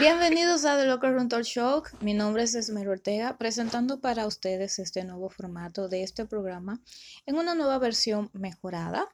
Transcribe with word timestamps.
Bienvenidos 0.00 0.64
a 0.64 0.76
The 0.76 0.86
Local 0.86 1.14
Room 1.14 1.28
Show. 1.28 1.84
Mi 2.00 2.14
nombre 2.14 2.42
es 2.42 2.56
Esmer 2.56 2.88
Ortega, 2.88 3.38
presentando 3.38 4.00
para 4.00 4.26
ustedes 4.26 4.80
este 4.80 5.04
nuevo 5.04 5.28
formato 5.30 5.88
de 5.88 6.02
este 6.02 6.26
programa 6.26 6.82
en 7.26 7.36
una 7.36 7.54
nueva 7.54 7.78
versión 7.78 8.28
mejorada, 8.32 9.06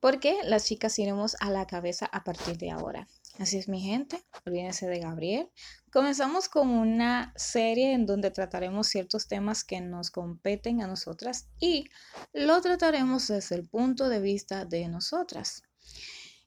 porque 0.00 0.40
las 0.42 0.64
chicas 0.64 0.98
iremos 0.98 1.36
a 1.38 1.50
la 1.50 1.68
cabeza 1.68 2.06
a 2.06 2.24
partir 2.24 2.58
de 2.58 2.72
ahora. 2.72 3.06
Así 3.38 3.58
es 3.58 3.68
mi 3.68 3.80
gente, 3.80 4.24
olvídense 4.44 4.88
de 4.88 4.98
Gabriel. 4.98 5.50
Comenzamos 5.92 6.48
con 6.48 6.68
una 6.68 7.32
serie 7.36 7.92
en 7.92 8.06
donde 8.06 8.32
trataremos 8.32 8.88
ciertos 8.88 9.28
temas 9.28 9.62
que 9.62 9.80
nos 9.80 10.10
competen 10.10 10.82
a 10.82 10.88
nosotras 10.88 11.46
y 11.60 11.88
lo 12.32 12.60
trataremos 12.60 13.28
desde 13.28 13.54
el 13.54 13.68
punto 13.68 14.08
de 14.08 14.20
vista 14.20 14.64
de 14.64 14.88
nosotras. 14.88 15.62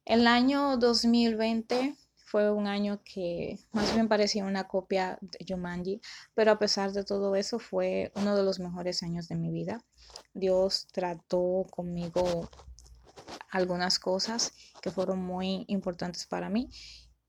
El 0.04 0.28
año 0.28 0.76
2020 0.76 1.96
fue 2.30 2.52
un 2.52 2.68
año 2.68 3.02
que 3.04 3.58
más 3.72 3.92
bien 3.96 4.08
parecía 4.08 4.46
una 4.46 4.68
copia 4.68 5.18
de 5.20 5.44
Jumanji, 5.48 6.00
pero 6.36 6.52
a 6.52 6.60
pesar 6.60 6.92
de 6.92 7.04
todo 7.04 7.36
eso 7.36 7.58
fue 7.58 8.12
uno 8.16 8.36
de 8.36 8.44
los 8.44 8.60
mejores 8.60 9.02
años 9.02 9.28
de 9.28 9.36
mi 9.36 9.52
vida. 9.52 9.84
Dios 10.36 10.88
trató 10.92 11.66
conmigo 11.72 12.48
algunas 13.50 13.98
cosas 13.98 14.54
que 14.80 14.92
fueron 14.92 15.26
muy 15.26 15.66
importantes 15.70 16.28
para 16.28 16.50
mí 16.50 16.70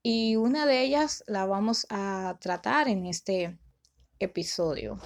y 0.03 0.37
una 0.37 0.67
de 0.67 0.83
ellas 0.83 1.25
la 1.27 1.47
vamos 1.47 1.87
a 1.89 2.37
tratar 2.39 2.87
en 2.89 3.07
este 3.07 3.59
episodio. 4.19 4.99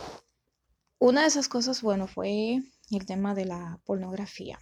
Una 0.98 1.20
de 1.20 1.28
esas 1.28 1.48
cosas, 1.48 1.82
bueno, 1.82 2.08
fue 2.08 2.62
el 2.90 3.06
tema 3.06 3.36
de 3.36 3.44
la 3.44 3.78
pornografía. 3.84 4.58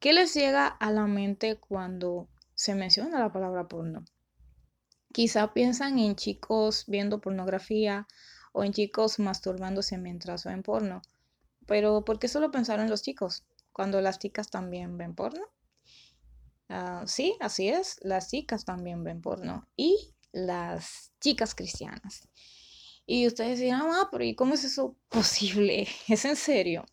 ¿Qué 0.00 0.14
les 0.14 0.32
llega 0.32 0.66
a 0.66 0.90
la 0.92 1.06
mente 1.06 1.56
cuando 1.56 2.30
se 2.54 2.74
menciona 2.74 3.18
la 3.18 3.32
palabra 3.32 3.68
porno? 3.68 4.06
Quizá 5.16 5.54
piensan 5.54 5.98
en 5.98 6.14
chicos 6.14 6.84
viendo 6.86 7.22
pornografía 7.22 8.06
o 8.52 8.64
en 8.64 8.74
chicos 8.74 9.18
masturbándose 9.18 9.96
mientras 9.96 10.44
ven 10.44 10.62
porno. 10.62 11.00
Pero 11.64 12.04
¿por 12.04 12.18
qué 12.18 12.28
solo 12.28 12.50
pensaron 12.50 12.90
los 12.90 13.00
chicos 13.00 13.42
cuando 13.72 14.02
las 14.02 14.18
chicas 14.18 14.50
también 14.50 14.98
ven 14.98 15.14
porno? 15.14 15.40
Ah, 16.68 17.04
sí, 17.06 17.34
así 17.40 17.70
es, 17.70 17.96
las 18.02 18.28
chicas 18.28 18.66
también 18.66 19.04
ven 19.04 19.22
porno 19.22 19.66
y 19.74 20.14
las 20.32 21.12
chicas 21.18 21.54
cristianas. 21.54 22.28
Y 23.06 23.26
ustedes 23.26 23.58
dirán, 23.58 23.84
ah, 23.86 24.08
pero 24.12 24.22
¿y 24.22 24.34
cómo 24.34 24.52
es 24.52 24.64
eso 24.64 24.98
posible? 25.08 25.88
¿Es 26.08 26.26
en 26.26 26.36
serio? 26.36 26.84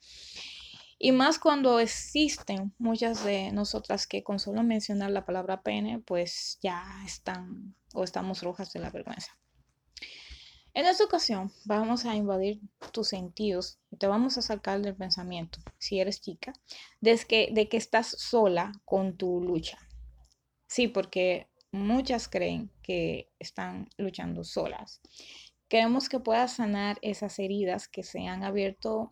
Y 0.97 1.11
más 1.11 1.39
cuando 1.39 1.81
existen 1.81 2.73
muchas 2.77 3.25
de 3.25 3.51
nosotras 3.51 4.07
que 4.07 4.23
con 4.23 4.39
solo 4.39 4.63
mencionar 4.63 5.11
la 5.11 5.25
palabra 5.25 5.61
pene, 5.61 5.99
pues 5.99 6.57
ya 6.61 6.85
están 7.05 7.75
o 7.93 8.03
estamos 8.03 8.41
rojas 8.41 8.73
de 8.73 8.79
la 8.79 8.89
vergüenza. 8.89 9.37
En 10.75 10.87
esta 10.87 11.03
ocasión 11.03 11.51
vamos 11.65 12.03
a 12.05 12.15
invadir 12.15 12.59
tus 12.91 13.09
sentidos 13.09 13.77
y 13.91 13.97
te 13.97 14.07
vamos 14.07 14.39
a 14.39 14.41
sacar 14.41 14.81
del 14.81 14.95
pensamiento, 14.95 15.59
si 15.77 15.99
eres 15.99 16.19
chica, 16.19 16.51
de 16.99 17.15
que, 17.27 17.49
de 17.51 17.69
que 17.69 17.77
estás 17.77 18.07
sola 18.07 18.71
con 18.83 19.15
tu 19.15 19.39
lucha. 19.39 19.77
Sí, 20.65 20.87
porque 20.87 21.47
muchas 21.71 22.27
creen 22.27 22.71
que 22.81 23.31
están 23.37 23.87
luchando 23.97 24.43
solas. 24.43 24.99
Queremos 25.67 26.09
que 26.09 26.19
puedas 26.19 26.53
sanar 26.55 26.97
esas 27.03 27.37
heridas 27.37 27.87
que 27.87 28.01
se 28.01 28.27
han 28.27 28.43
abierto 28.43 29.11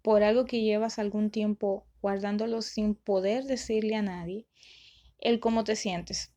por 0.00 0.22
algo 0.22 0.46
que 0.46 0.62
llevas 0.62 0.98
algún 0.98 1.30
tiempo 1.30 1.86
guardándolo 2.00 2.62
sin 2.62 2.94
poder 2.94 3.44
decirle 3.44 3.96
a 3.96 4.02
nadie 4.02 4.46
el 5.18 5.40
cómo 5.40 5.62
te 5.64 5.76
sientes 5.76 6.32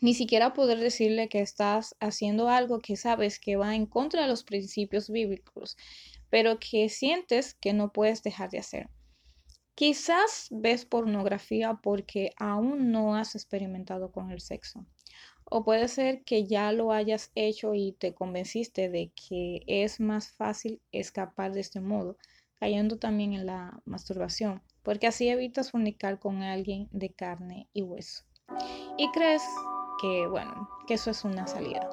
ni 0.00 0.14
siquiera 0.14 0.52
poder 0.52 0.78
decirle 0.78 1.28
que 1.28 1.40
estás 1.40 1.96
haciendo 2.00 2.48
algo 2.48 2.80
que 2.80 2.96
sabes 2.96 3.38
que 3.38 3.56
va 3.56 3.74
en 3.74 3.86
contra 3.86 4.22
de 4.22 4.28
los 4.28 4.44
principios 4.44 5.08
bíblicos, 5.08 5.76
pero 6.30 6.58
que 6.58 6.88
sientes 6.88 7.54
que 7.54 7.72
no 7.72 7.92
puedes 7.92 8.22
dejar 8.22 8.50
de 8.50 8.58
hacer. 8.58 8.88
Quizás 9.74 10.48
ves 10.50 10.84
pornografía 10.84 11.80
porque 11.82 12.30
aún 12.36 12.92
no 12.92 13.16
has 13.16 13.34
experimentado 13.34 14.12
con 14.12 14.30
el 14.30 14.40
sexo. 14.40 14.86
O 15.44 15.64
puede 15.64 15.88
ser 15.88 16.22
que 16.22 16.46
ya 16.46 16.72
lo 16.72 16.92
hayas 16.92 17.30
hecho 17.34 17.74
y 17.74 17.92
te 17.92 18.14
convenciste 18.14 18.88
de 18.88 19.10
que 19.14 19.62
es 19.66 20.00
más 20.00 20.30
fácil 20.30 20.80
escapar 20.92 21.52
de 21.52 21.60
este 21.60 21.80
modo, 21.80 22.16
cayendo 22.54 22.98
también 22.98 23.32
en 23.32 23.46
la 23.46 23.80
masturbación, 23.84 24.62
porque 24.82 25.06
así 25.06 25.28
evitas 25.28 25.70
fornicar 25.70 26.18
con 26.18 26.42
alguien 26.42 26.88
de 26.92 27.10
carne 27.10 27.68
y 27.72 27.82
hueso. 27.82 28.24
Y 28.96 29.10
crees 29.10 29.42
que, 30.00 30.26
bueno, 30.26 30.68
que 30.86 30.94
eso 30.94 31.10
es 31.10 31.24
una 31.24 31.46
salida. 31.46 31.88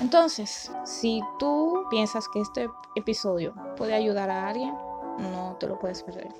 Entonces, 0.00 0.72
si 0.84 1.22
tú 1.38 1.84
piensas 1.88 2.28
que 2.28 2.40
este 2.40 2.68
episodio 2.96 3.54
puede 3.76 3.94
ayudar 3.94 4.30
a 4.30 4.48
alguien, 4.48 4.74
no 5.18 5.56
te 5.58 5.66
lo 5.66 5.78
puedes 5.78 6.02
perder. 6.02 6.32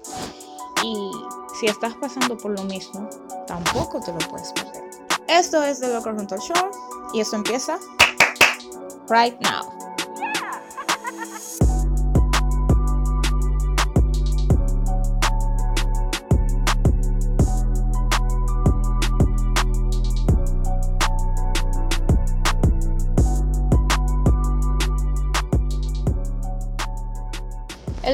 Y 0.83 1.13
si 1.59 1.67
estás 1.67 1.95
pasando 1.95 2.37
por 2.37 2.59
lo 2.59 2.65
mismo, 2.65 3.09
tampoco 3.47 4.01
te 4.01 4.13
lo 4.13 4.19
puedes 4.19 4.53
perder. 4.53 4.85
Esto 5.29 5.63
es 5.63 5.81
The 5.81 5.89
Local 5.89 6.17
Rental 6.17 6.41
Show 6.41 6.71
y 7.13 7.21
esto 7.21 7.37
empieza 7.37 7.79
right 9.09 9.39
now. 9.41 9.74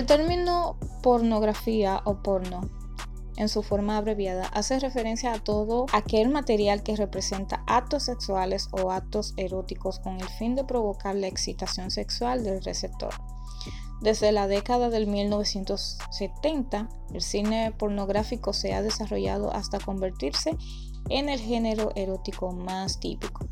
El 0.00 0.06
término 0.06 0.78
pornografía 1.02 2.00
o 2.06 2.22
porno 2.22 2.62
en 3.36 3.50
su 3.50 3.62
forma 3.62 3.98
abreviada 3.98 4.46
hace 4.46 4.80
referencia 4.80 5.34
a 5.34 5.40
todo 5.40 5.84
aquel 5.92 6.30
material 6.30 6.82
que 6.82 6.96
representa 6.96 7.62
actos 7.66 8.04
sexuales 8.04 8.68
o 8.72 8.92
actos 8.92 9.34
eróticos 9.36 9.98
con 9.98 10.18
el 10.18 10.26
fin 10.30 10.54
de 10.54 10.64
provocar 10.64 11.16
la 11.16 11.26
excitación 11.26 11.90
sexual 11.90 12.44
del 12.44 12.64
receptor. 12.64 13.12
Desde 14.00 14.32
la 14.32 14.46
década 14.46 14.88
del 14.88 15.06
1970, 15.06 16.88
el 17.12 17.20
cine 17.20 17.74
pornográfico 17.76 18.54
se 18.54 18.72
ha 18.72 18.80
desarrollado 18.80 19.52
hasta 19.52 19.80
convertirse 19.80 20.56
en 21.10 21.28
el 21.28 21.40
género 21.40 21.92
erótico 21.94 22.52
más 22.52 23.00
típico. 23.00 23.46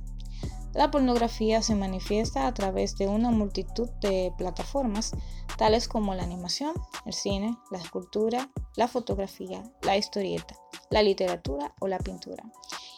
La 0.78 0.92
pornografía 0.92 1.60
se 1.60 1.74
manifiesta 1.74 2.46
a 2.46 2.54
través 2.54 2.96
de 2.96 3.08
una 3.08 3.32
multitud 3.32 3.88
de 4.00 4.32
plataformas, 4.38 5.10
tales 5.56 5.88
como 5.88 6.14
la 6.14 6.22
animación, 6.22 6.72
el 7.04 7.14
cine, 7.14 7.58
la 7.72 7.78
escultura, 7.78 8.48
la 8.76 8.86
fotografía, 8.86 9.64
la 9.82 9.96
historieta, 9.96 10.54
la 10.90 11.02
literatura 11.02 11.74
o 11.80 11.88
la 11.88 11.98
pintura, 11.98 12.44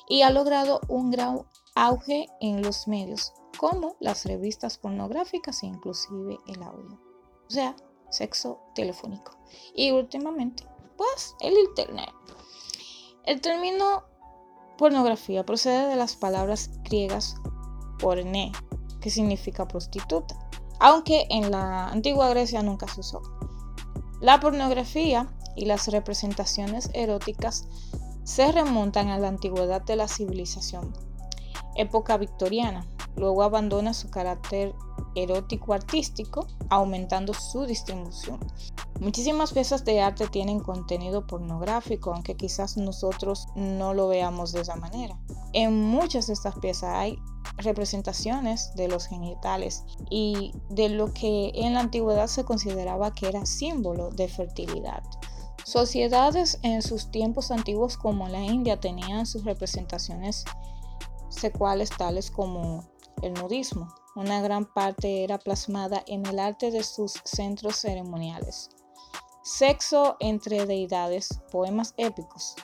y 0.06 0.20
ha 0.20 0.30
logrado 0.30 0.82
un 0.88 1.10
gran 1.10 1.46
auge 1.74 2.28
en 2.42 2.60
los 2.60 2.86
medios, 2.86 3.32
como 3.56 3.96
las 3.98 4.26
revistas 4.26 4.76
pornográficas 4.76 5.62
e 5.62 5.68
inclusive 5.68 6.36
el 6.48 6.62
audio, 6.62 7.00
o 7.48 7.50
sea, 7.50 7.74
sexo 8.10 8.60
telefónico. 8.74 9.38
Y 9.74 9.92
últimamente, 9.92 10.66
pues, 10.98 11.34
el 11.40 11.54
Internet. 11.56 12.12
El 13.24 13.40
término 13.40 14.04
pornografía 14.76 15.46
procede 15.46 15.88
de 15.88 15.96
las 15.96 16.16
palabras 16.16 16.70
griegas 16.82 17.36
porné, 18.00 18.52
que 19.00 19.10
significa 19.10 19.68
prostituta, 19.68 20.34
aunque 20.78 21.26
en 21.30 21.50
la 21.50 21.88
antigua 21.88 22.28
Grecia 22.28 22.62
nunca 22.62 22.88
se 22.88 23.00
usó. 23.00 23.20
La 24.20 24.40
pornografía 24.40 25.28
y 25.56 25.66
las 25.66 25.88
representaciones 25.88 26.90
eróticas 26.94 27.68
se 28.24 28.52
remontan 28.52 29.08
a 29.08 29.18
la 29.18 29.28
antigüedad 29.28 29.82
de 29.82 29.96
la 29.96 30.08
civilización, 30.08 30.92
época 31.76 32.16
victoriana. 32.16 32.86
Luego 33.16 33.42
abandona 33.42 33.94
su 33.94 34.10
carácter 34.10 34.74
erótico 35.14 35.72
artístico, 35.72 36.46
aumentando 36.68 37.34
su 37.34 37.66
distribución. 37.66 38.38
Muchísimas 39.00 39.52
piezas 39.52 39.84
de 39.84 40.00
arte 40.00 40.28
tienen 40.28 40.60
contenido 40.60 41.26
pornográfico, 41.26 42.12
aunque 42.12 42.36
quizás 42.36 42.76
nosotros 42.76 43.46
no 43.54 43.94
lo 43.94 44.08
veamos 44.08 44.52
de 44.52 44.60
esa 44.60 44.76
manera. 44.76 45.18
En 45.52 45.80
muchas 45.82 46.26
de 46.26 46.34
estas 46.34 46.58
piezas 46.58 46.94
hay 46.94 47.18
representaciones 47.56 48.74
de 48.74 48.88
los 48.88 49.06
genitales 49.06 49.84
y 50.10 50.52
de 50.68 50.90
lo 50.90 51.12
que 51.12 51.50
en 51.54 51.74
la 51.74 51.80
antigüedad 51.80 52.26
se 52.26 52.44
consideraba 52.44 53.12
que 53.12 53.28
era 53.28 53.46
símbolo 53.46 54.10
de 54.10 54.28
fertilidad. 54.28 55.02
Sociedades 55.64 56.58
en 56.62 56.82
sus 56.82 57.10
tiempos 57.10 57.50
antiguos 57.50 57.96
como 57.96 58.28
la 58.28 58.42
India 58.42 58.80
tenían 58.80 59.26
sus 59.26 59.44
representaciones 59.44 60.44
secuales 61.28 61.90
tales 61.90 62.30
como 62.30 62.84
el 63.22 63.34
nudismo. 63.34 63.88
Una 64.16 64.40
gran 64.40 64.64
parte 64.64 65.24
era 65.24 65.38
plasmada 65.38 66.02
en 66.06 66.26
el 66.26 66.38
arte 66.38 66.70
de 66.70 66.82
sus 66.82 67.20
centros 67.24 67.76
ceremoniales. 67.76 68.70
Sexo 69.42 70.16
entre 70.20 70.66
deidades, 70.66 71.40
poemas 71.50 71.94
épicos. 71.96 72.56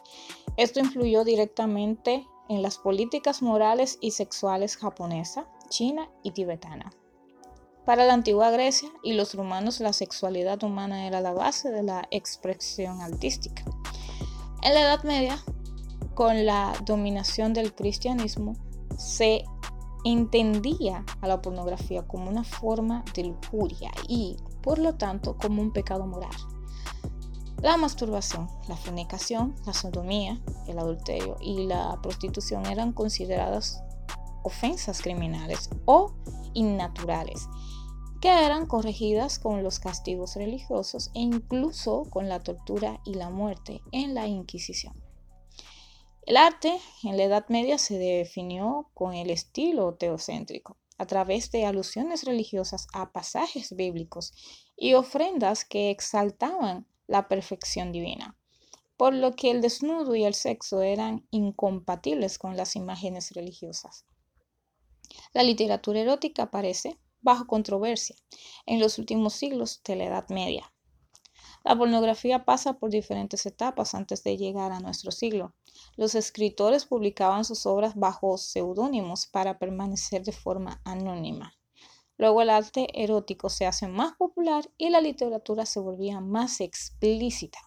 Esto 0.56 0.80
influyó 0.80 1.24
directamente 1.24 2.26
en 2.48 2.62
las 2.62 2.78
políticas 2.78 3.42
morales 3.42 3.98
y 4.00 4.12
sexuales 4.12 4.76
japonesa, 4.76 5.46
china 5.68 6.10
y 6.22 6.32
tibetana. 6.32 6.92
Para 7.84 8.04
la 8.04 8.14
antigua 8.14 8.50
Grecia 8.50 8.88
y 9.04 9.12
los 9.12 9.34
romanos 9.34 9.80
la 9.80 9.92
sexualidad 9.92 10.62
humana 10.64 11.06
era 11.06 11.20
la 11.20 11.32
base 11.32 11.70
de 11.70 11.82
la 11.82 12.08
expresión 12.10 13.00
artística. 13.00 13.62
En 14.62 14.74
la 14.74 14.80
Edad 14.80 15.04
Media, 15.04 15.38
con 16.14 16.46
la 16.46 16.74
dominación 16.84 17.52
del 17.52 17.74
cristianismo, 17.74 18.54
se 18.98 19.44
entendía 20.12 21.04
a 21.20 21.26
la 21.26 21.42
pornografía 21.42 22.06
como 22.06 22.30
una 22.30 22.44
forma 22.44 23.04
de 23.14 23.24
lujuria 23.24 23.90
y, 24.08 24.36
por 24.62 24.78
lo 24.78 24.94
tanto, 24.94 25.36
como 25.36 25.60
un 25.60 25.72
pecado 25.72 26.06
moral. 26.06 26.30
La 27.60 27.76
masturbación, 27.76 28.48
la 28.68 28.76
fornicación, 28.76 29.56
la 29.66 29.72
sodomía, 29.72 30.40
el 30.68 30.78
adulterio 30.78 31.36
y 31.40 31.66
la 31.66 31.98
prostitución 32.02 32.66
eran 32.66 32.92
consideradas 32.92 33.82
ofensas 34.44 35.02
criminales 35.02 35.70
o 35.86 36.12
innaturales, 36.54 37.48
que 38.20 38.28
eran 38.28 38.66
corregidas 38.66 39.40
con 39.40 39.64
los 39.64 39.80
castigos 39.80 40.36
religiosos 40.36 41.10
e 41.14 41.20
incluso 41.20 42.04
con 42.10 42.28
la 42.28 42.40
tortura 42.40 43.00
y 43.04 43.14
la 43.14 43.30
muerte 43.30 43.82
en 43.90 44.14
la 44.14 44.26
Inquisición. 44.28 45.05
El 46.26 46.37
arte 46.37 46.81
en 47.05 47.17
la 47.17 47.23
Edad 47.23 47.46
Media 47.50 47.78
se 47.78 47.99
definió 47.99 48.90
con 48.94 49.14
el 49.14 49.31
estilo 49.31 49.94
teocéntrico, 49.94 50.76
a 50.99 51.06
través 51.06 51.52
de 51.52 51.67
alusiones 51.67 52.25
religiosas 52.25 52.88
a 52.93 53.12
pasajes 53.12 53.76
bíblicos 53.76 54.32
y 54.76 54.94
ofrendas 54.94 55.64
que 55.64 55.88
exaltaban 55.90 56.84
la 57.06 57.28
perfección 57.28 57.93
divina, 57.93 58.37
por 58.96 59.14
lo 59.14 59.37
que 59.37 59.52
el 59.52 59.62
desnudo 59.62 60.17
y 60.17 60.25
el 60.25 60.34
sexo 60.34 60.82
eran 60.82 61.28
incompatibles 61.31 62.40
con 62.40 62.56
las 62.56 62.75
imágenes 62.75 63.31
religiosas. 63.31 64.05
La 65.32 65.44
literatura 65.44 66.00
erótica 66.00 66.43
aparece 66.43 66.99
bajo 67.20 67.46
controversia 67.46 68.17
en 68.67 68.81
los 68.81 68.99
últimos 68.99 69.34
siglos 69.34 69.81
de 69.84 69.94
la 69.94 70.06
Edad 70.06 70.28
Media. 70.31 70.73
La 71.62 71.76
pornografía 71.76 72.44
pasa 72.44 72.81
por 72.81 72.90
diferentes 72.90 73.46
etapas 73.46 73.94
antes 73.94 74.25
de 74.25 74.37
llegar 74.37 74.73
a 74.73 74.81
nuestro 74.81 75.12
siglo. 75.12 75.55
Los 75.96 76.14
escritores 76.14 76.87
publicaban 76.87 77.44
sus 77.44 77.67
obras 77.67 77.94
bajo 77.94 78.38
seudónimos 78.38 79.26
para 79.26 79.58
permanecer 79.58 80.23
de 80.23 80.32
forma 80.32 80.81
anónima. 80.84 81.52
Luego 82.19 82.43
el 82.43 82.50
arte 82.50 82.88
erótico 82.94 83.50
se 83.50 83.67
hace 83.67 83.88
más 83.88 84.14
popular 84.17 84.70
y 84.78 84.88
la 84.90 85.00
literatura 85.00 85.67
se 85.67 85.81
volvía 85.81 86.20
más 86.20 86.61
explícita. 86.61 87.58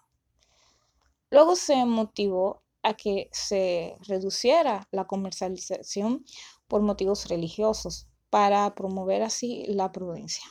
Luego 1.30 1.56
se 1.56 1.86
motivó 1.86 2.64
a 2.82 2.96
que 2.96 3.30
se 3.32 3.96
reduciera 4.08 4.88
la 4.92 5.06
comercialización 5.06 6.26
por 6.68 6.82
motivos 6.82 7.28
religiosos 7.28 8.08
para 8.30 8.74
promover 8.74 9.22
así 9.22 9.66
la 9.68 9.92
prudencia. 9.92 10.46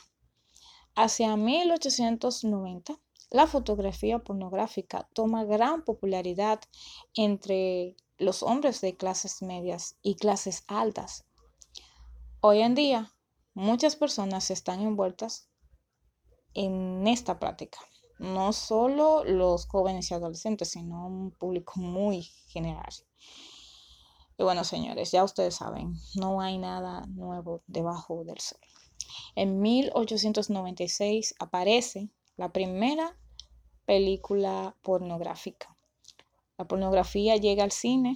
Hacia 0.95 1.35
1890, 1.35 2.99
la 3.31 3.45
fotografía 3.45 4.19
pornográfica 4.19 5.07
toma 5.13 5.43
gran 5.43 5.83
popularidad 5.83 6.59
entre 7.13 7.95
los 8.17 8.43
hombres 8.43 8.81
de 8.81 8.97
clases 8.97 9.41
medias 9.41 9.97
y 10.01 10.15
clases 10.15 10.63
altas. 10.67 11.25
Hoy 12.41 12.61
en 12.61 12.73
día, 12.73 13.13
muchas 13.53 13.95
personas 13.95 14.49
están 14.49 14.81
envueltas 14.81 15.49
en 16.53 17.07
esta 17.07 17.39
práctica. 17.39 17.79
No 18.17 18.51
solo 18.51 19.23
los 19.23 19.67
jóvenes 19.67 20.09
y 20.11 20.13
adolescentes, 20.13 20.69
sino 20.71 21.07
un 21.07 21.31
público 21.31 21.73
muy 21.79 22.23
general. 22.47 22.91
Y 24.37 24.43
bueno, 24.43 24.63
señores, 24.63 25.11
ya 25.11 25.23
ustedes 25.23 25.55
saben, 25.55 25.93
no 26.15 26.41
hay 26.41 26.57
nada 26.57 27.05
nuevo 27.07 27.61
debajo 27.67 28.23
del 28.23 28.39
sol. 28.39 28.59
En 29.35 29.61
1896 29.61 31.35
aparece 31.39 32.09
la 32.39 32.53
primera 32.53 33.17
película 33.85 34.73
pornográfica. 34.81 35.75
La 36.57 36.65
pornografía 36.65 37.35
llega 37.35 37.65
al 37.65 37.73
cine, 37.73 38.15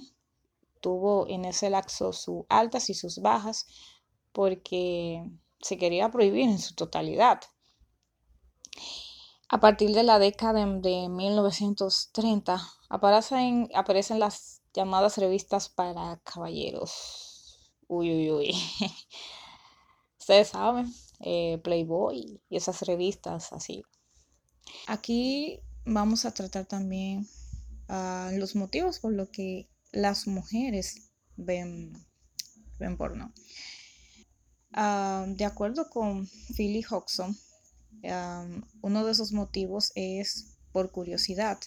tuvo 0.80 1.28
en 1.28 1.44
ese 1.44 1.68
lapso 1.68 2.14
sus 2.14 2.44
altas 2.48 2.88
y 2.88 2.94
sus 2.94 3.18
bajas, 3.18 3.66
porque 4.32 5.22
se 5.60 5.76
quería 5.76 6.10
prohibir 6.10 6.48
en 6.48 6.58
su 6.58 6.74
totalidad. 6.74 7.42
A 9.50 9.60
partir 9.60 9.90
de 9.90 10.04
la 10.04 10.18
década 10.18 10.64
de 10.64 11.08
1930 11.10 12.62
aparecen, 12.88 13.68
aparecen 13.74 14.20
las 14.20 14.62
llamadas 14.72 15.18
revistas 15.18 15.68
para 15.68 16.18
caballeros. 16.24 17.60
Uy, 17.88 18.10
uy, 18.10 18.30
uy. 18.30 18.54
Ustedes 20.18 20.48
saben, 20.48 20.90
eh, 21.20 21.60
Playboy 21.62 22.40
y 22.48 22.56
esas 22.56 22.80
revistas 22.86 23.52
así. 23.52 23.84
Aquí 24.86 25.60
vamos 25.84 26.24
a 26.24 26.32
tratar 26.32 26.66
también 26.66 27.26
ah, 27.88 28.30
los 28.34 28.54
motivos 28.54 28.98
por 29.00 29.12
los 29.12 29.28
que 29.30 29.68
las 29.92 30.26
mujeres 30.26 31.10
ven, 31.36 31.92
ven 32.78 32.96
porno. 32.96 33.32
Ah, 34.72 35.24
de 35.28 35.44
acuerdo 35.44 35.88
con 35.88 36.28
Philly 36.56 36.84
Hodgson, 36.88 37.36
ah, 38.10 38.46
uno 38.82 39.04
de 39.04 39.12
esos 39.12 39.32
motivos 39.32 39.92
es 39.94 40.56
por 40.72 40.90
curiosidad. 40.90 41.58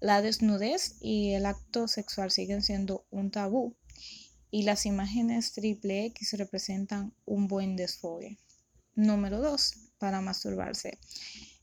La 0.00 0.20
desnudez 0.20 0.96
y 1.00 1.30
el 1.32 1.46
acto 1.46 1.88
sexual 1.88 2.30
siguen 2.30 2.62
siendo 2.62 3.06
un 3.10 3.30
tabú 3.30 3.74
y 4.50 4.62
las 4.62 4.84
imágenes 4.86 5.52
triple 5.52 6.04
X 6.06 6.34
representan 6.34 7.14
un 7.24 7.48
buen 7.48 7.74
desfogue. 7.74 8.38
Número 8.94 9.40
2. 9.40 9.72
Para 9.98 10.20
masturbarse. 10.20 10.98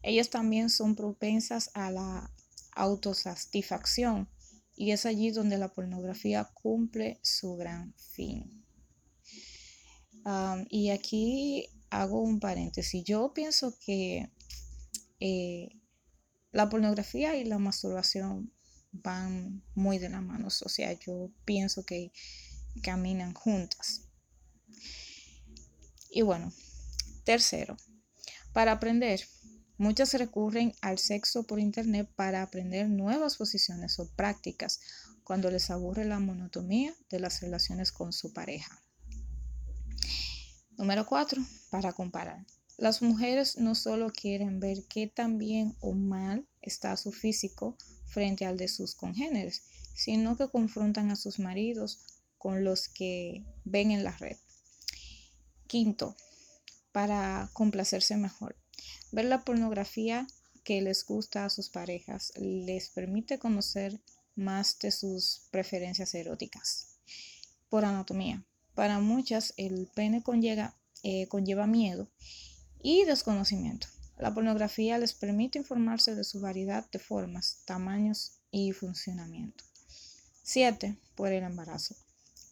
Ellas 0.03 0.29
también 0.29 0.69
son 0.69 0.95
propensas 0.95 1.69
a 1.73 1.91
la 1.91 2.31
autosatisfacción 2.73 4.29
y 4.75 4.91
es 4.91 5.05
allí 5.05 5.31
donde 5.31 5.57
la 5.57 5.73
pornografía 5.73 6.49
cumple 6.53 7.19
su 7.21 7.55
gran 7.55 7.93
fin 7.95 8.61
y 10.69 10.89
aquí 10.89 11.67
hago 11.89 12.21
un 12.21 12.39
paréntesis. 12.39 13.03
Yo 13.03 13.33
pienso 13.33 13.77
que 13.79 14.29
eh, 15.19 15.69
la 16.51 16.69
pornografía 16.69 17.35
y 17.35 17.45
la 17.45 17.57
masturbación 17.57 18.53
van 18.91 19.63
muy 19.73 19.97
de 19.99 20.09
la 20.09 20.21
mano. 20.21 20.47
O 20.47 20.69
sea, 20.69 20.93
yo 20.93 21.31
pienso 21.45 21.85
que 21.85 22.11
caminan 22.81 23.33
juntas. 23.33 24.07
Y 26.09 26.21
bueno, 26.23 26.51
tercero, 27.23 27.77
para 28.53 28.73
aprender, 28.73 29.21
muchas 29.81 30.13
recurren 30.13 30.75
al 30.81 30.99
sexo 30.99 31.41
por 31.47 31.59
internet 31.59 32.07
para 32.15 32.43
aprender 32.43 32.87
nuevas 32.87 33.37
posiciones 33.37 33.99
o 33.99 34.07
prácticas 34.11 34.79
cuando 35.23 35.49
les 35.49 35.71
aburre 35.71 36.05
la 36.05 36.19
monotonía 36.19 36.93
de 37.09 37.19
las 37.19 37.41
relaciones 37.41 37.91
con 37.91 38.13
su 38.13 38.31
pareja. 38.31 38.79
Número 40.77 41.07
4. 41.07 41.43
Para 41.71 41.93
comparar. 41.93 42.45
Las 42.77 43.01
mujeres 43.01 43.57
no 43.57 43.73
solo 43.73 44.11
quieren 44.11 44.59
ver 44.59 44.85
qué 44.87 45.07
tan 45.07 45.39
bien 45.39 45.75
o 45.79 45.93
mal 45.93 46.47
está 46.61 46.95
su 46.95 47.11
físico 47.11 47.75
frente 48.05 48.45
al 48.45 48.57
de 48.57 48.67
sus 48.67 48.93
congéneres, 48.93 49.63
sino 49.95 50.37
que 50.37 50.47
confrontan 50.47 51.09
a 51.09 51.15
sus 51.15 51.39
maridos 51.39 52.05
con 52.37 52.63
los 52.63 52.87
que 52.87 53.43
ven 53.63 53.89
en 53.89 54.03
la 54.03 54.15
red. 54.15 54.37
Quinto, 55.65 56.15
para 56.91 57.49
complacerse 57.53 58.15
mejor. 58.15 58.60
Ver 59.11 59.25
la 59.25 59.43
pornografía 59.43 60.27
que 60.63 60.81
les 60.81 61.05
gusta 61.05 61.45
a 61.45 61.49
sus 61.49 61.69
parejas 61.69 62.33
les 62.37 62.89
permite 62.89 63.39
conocer 63.39 63.99
más 64.35 64.77
de 64.79 64.91
sus 64.91 65.43
preferencias 65.51 66.13
eróticas. 66.13 66.87
Por 67.69 67.85
anatomía. 67.85 68.43
Para 68.75 68.99
muchas 68.99 69.53
el 69.57 69.87
pene 69.93 70.23
conlleva, 70.23 70.75
eh, 71.03 71.27
miedo 71.67 72.07
y 72.81 73.05
desconocimiento. 73.05 73.87
La 74.17 74.33
pornografía 74.33 74.97
les 74.97 75.13
permite 75.13 75.59
informarse 75.59 76.15
de 76.15 76.23
su 76.23 76.41
variedad 76.41 76.89
de 76.91 76.99
formas, 76.99 77.63
tamaños 77.65 78.33
y 78.51 78.71
funcionamiento. 78.71 79.63
7. 80.43 80.95
Por 81.15 81.31
el 81.31 81.43
embarazo. 81.43 81.95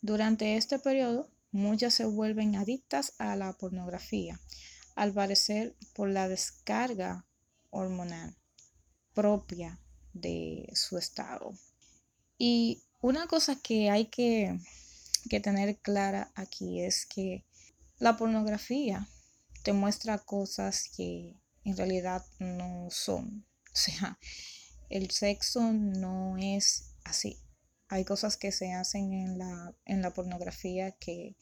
Durante 0.01 0.57
este 0.57 0.79
periodo, 0.79 1.29
muchas 1.51 1.93
se 1.93 2.05
vuelven 2.05 2.55
adictas 2.55 3.13
a 3.17 3.36
la 3.36 3.53
pornografía, 3.53 4.39
al 5.00 5.13
parecer 5.13 5.77
por 5.94 6.10
la 6.10 6.27
descarga 6.27 7.25
hormonal 7.70 8.36
propia 9.13 9.79
de 10.13 10.70
su 10.74 10.98
estado. 10.98 11.53
Y 12.38 12.84
una 13.00 13.27
cosa 13.27 13.56
que 13.56 13.89
hay 13.89 14.08
que 14.08 14.60
que 15.29 15.39
tener 15.39 15.77
clara 15.79 16.32
aquí 16.36 16.82
es 16.82 17.06
que 17.06 17.46
la 17.98 18.18
pornografía 18.18 19.08
te 19.63 19.74
muestra 19.74 20.18
cosas 20.18 20.89
que 20.96 21.39
en 21.63 21.77
realidad 21.77 22.25
no 22.39 22.88
son. 22.91 23.46
O 23.72 23.75
sea, 23.75 24.20
el 24.89 25.12
sexo 25.12 25.62
no 25.72 26.38
es 26.38 26.96
así. 27.06 27.39
hay 27.88 28.03
cosas 28.03 28.36
que 28.36 28.51
se 28.51 28.74
hacen 28.74 29.13
en 29.13 29.38
la, 29.38 29.74
en 29.86 30.01
la 30.01 30.12
pornografía 30.12 30.91
que 30.91 31.38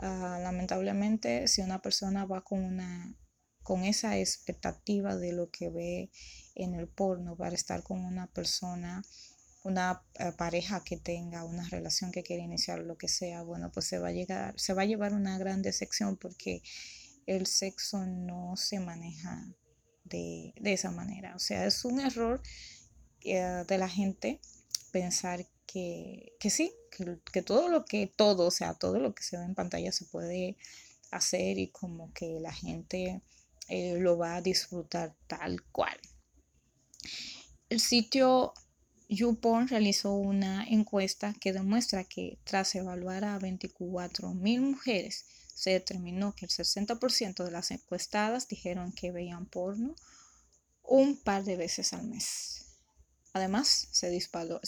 ah, 0.00 0.38
lamentablemente 0.42 1.48
si 1.48 1.62
una 1.62 1.80
persona 1.80 2.24
va 2.24 2.42
con 2.42 2.64
una 2.64 3.16
con 3.62 3.84
esa 3.84 4.18
expectativa 4.18 5.16
de 5.16 5.32
lo 5.32 5.50
que 5.50 5.70
ve 5.70 6.10
en 6.54 6.74
el 6.74 6.88
porno 6.88 7.36
para 7.36 7.54
estar 7.54 7.82
con 7.82 8.04
una 8.04 8.26
persona 8.28 9.02
una 9.62 10.02
eh, 10.18 10.32
pareja 10.36 10.82
que 10.82 10.96
tenga 10.96 11.44
una 11.44 11.68
relación 11.68 12.10
que 12.10 12.22
quiere 12.22 12.42
iniciar 12.42 12.80
lo 12.80 12.96
que 12.96 13.08
sea 13.08 13.42
bueno 13.42 13.70
pues 13.72 13.86
se 13.86 13.98
va 13.98 14.08
a 14.08 14.12
llegar 14.12 14.58
se 14.58 14.72
va 14.74 14.82
a 14.82 14.86
llevar 14.86 15.12
una 15.12 15.38
gran 15.38 15.62
decepción 15.62 16.16
porque 16.16 16.62
el 17.26 17.46
sexo 17.46 18.06
no 18.06 18.56
se 18.56 18.80
maneja 18.80 19.46
de, 20.04 20.52
esa 20.64 20.90
manera. 20.90 21.34
O 21.36 21.38
sea 21.38 21.66
es 21.66 21.84
un 21.84 22.00
error 22.00 22.42
eh, 23.22 23.64
de 23.66 23.78
la 23.78 23.88
gente 23.88 24.40
pensar 24.92 25.46
que, 25.72 26.50
sí, 26.50 26.72
que, 27.32 27.42
todo 27.42 27.68
lo 27.68 27.84
que, 27.84 28.06
todo, 28.06 28.46
o 28.46 28.50
sea, 28.50 28.74
todo 28.74 28.98
lo 28.98 29.14
que 29.14 29.22
se 29.22 29.36
ve 29.36 29.44
en 29.44 29.54
pantalla 29.54 29.92
se 29.92 30.04
puede 30.04 30.56
hacer 31.10 31.58
y 31.58 31.68
como 31.68 32.12
que 32.12 32.40
la 32.40 32.52
gente 32.52 33.22
eh, 33.68 33.96
lo 33.98 34.18
va 34.18 34.36
a 34.36 34.42
disfrutar 34.42 35.14
tal 35.26 35.62
cual. 35.70 35.96
El 37.68 37.80
sitio 37.80 38.52
YouPorn 39.08 39.68
realizó 39.68 40.14
una 40.14 40.64
encuesta 40.66 41.34
que 41.40 41.52
demuestra 41.52 42.04
que 42.04 42.38
tras 42.44 42.74
evaluar 42.74 43.24
a 43.24 43.38
24 43.38 44.34
mil 44.34 44.62
mujeres, 44.62 45.24
se 45.54 45.70
determinó 45.70 46.34
que 46.34 46.46
el 46.46 46.50
60% 46.50 47.44
de 47.44 47.50
las 47.50 47.70
encuestadas 47.70 48.48
dijeron 48.48 48.92
que 48.92 49.12
veían 49.12 49.46
porno 49.46 49.94
un 50.82 51.16
par 51.16 51.44
de 51.44 51.56
veces 51.56 51.92
al 51.92 52.06
mes. 52.06 52.59
Además, 53.32 53.88
se 53.92 54.10
disparó, 54.10 54.60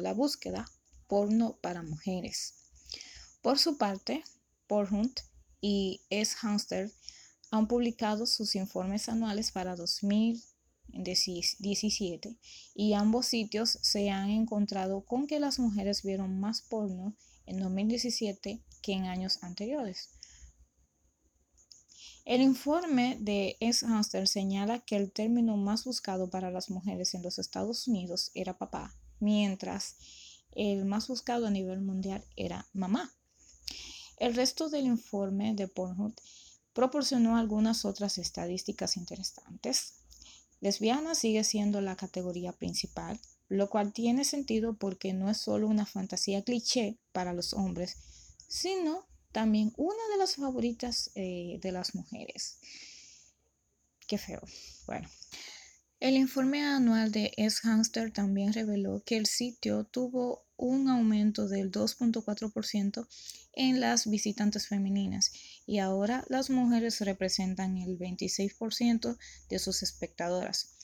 la 0.00 0.12
búsqueda 0.12 0.70
porno 1.06 1.56
para 1.60 1.82
mujeres. 1.82 2.54
Por 3.40 3.58
su 3.58 3.78
parte, 3.78 4.22
Pornhub 4.66 5.14
y 5.60 6.02
S-Hamster 6.10 6.92
han 7.50 7.68
publicado 7.68 8.26
sus 8.26 8.54
informes 8.54 9.08
anuales 9.08 9.50
para 9.52 9.76
2017 9.76 12.36
y 12.74 12.92
ambos 12.94 13.26
sitios 13.26 13.78
se 13.82 14.10
han 14.10 14.30
encontrado 14.30 15.04
con 15.04 15.26
que 15.26 15.40
las 15.40 15.58
mujeres 15.58 16.02
vieron 16.02 16.40
más 16.40 16.62
porno 16.62 17.14
en 17.46 17.58
2017 17.58 18.62
que 18.82 18.92
en 18.92 19.04
años 19.04 19.38
anteriores. 19.42 20.10
El 22.24 22.40
informe 22.40 23.16
de 23.20 23.56
S-Hamster 23.58 24.28
señala 24.28 24.78
que 24.78 24.96
el 24.96 25.10
término 25.10 25.56
más 25.56 25.84
buscado 25.84 26.30
para 26.30 26.52
las 26.52 26.70
mujeres 26.70 27.14
en 27.14 27.22
los 27.22 27.40
Estados 27.40 27.88
Unidos 27.88 28.30
era 28.34 28.58
papá, 28.58 28.94
mientras 29.18 29.96
el 30.52 30.84
más 30.84 31.08
buscado 31.08 31.46
a 31.46 31.50
nivel 31.50 31.80
mundial 31.80 32.24
era 32.36 32.68
mamá. 32.72 33.12
El 34.18 34.36
resto 34.36 34.68
del 34.68 34.86
informe 34.86 35.54
de 35.54 35.66
Pornhub 35.66 36.14
proporcionó 36.72 37.36
algunas 37.36 37.84
otras 37.84 38.18
estadísticas 38.18 38.96
interesantes. 38.96 39.94
Lesbiana 40.60 41.16
sigue 41.16 41.42
siendo 41.42 41.80
la 41.80 41.96
categoría 41.96 42.52
principal, 42.52 43.18
lo 43.48 43.68
cual 43.68 43.92
tiene 43.92 44.24
sentido 44.24 44.74
porque 44.74 45.12
no 45.12 45.28
es 45.28 45.38
solo 45.38 45.66
una 45.66 45.86
fantasía 45.86 46.42
cliché 46.42 46.98
para 47.10 47.32
los 47.32 47.52
hombres, 47.52 47.96
sino 48.46 49.06
también 49.32 49.72
una 49.76 50.06
de 50.12 50.18
las 50.18 50.36
favoritas 50.36 51.10
eh, 51.14 51.58
de 51.60 51.72
las 51.72 51.94
mujeres. 51.94 52.58
Qué 54.06 54.18
feo. 54.18 54.42
Bueno. 54.86 55.08
El 56.00 56.16
informe 56.16 56.64
anual 56.64 57.12
de 57.12 57.32
S-Hamster 57.36 58.12
también 58.12 58.52
reveló 58.52 59.04
que 59.06 59.16
el 59.16 59.26
sitio 59.26 59.84
tuvo 59.84 60.44
un 60.56 60.88
aumento 60.88 61.46
del 61.46 61.70
2.4% 61.70 63.06
en 63.52 63.80
las 63.80 64.10
visitantes 64.10 64.66
femeninas 64.66 65.32
y 65.64 65.78
ahora 65.78 66.24
las 66.28 66.50
mujeres 66.50 67.00
representan 67.00 67.76
el 67.76 67.98
26% 67.98 69.16
de 69.48 69.58
sus 69.60 69.84
espectadoras. 69.84 70.76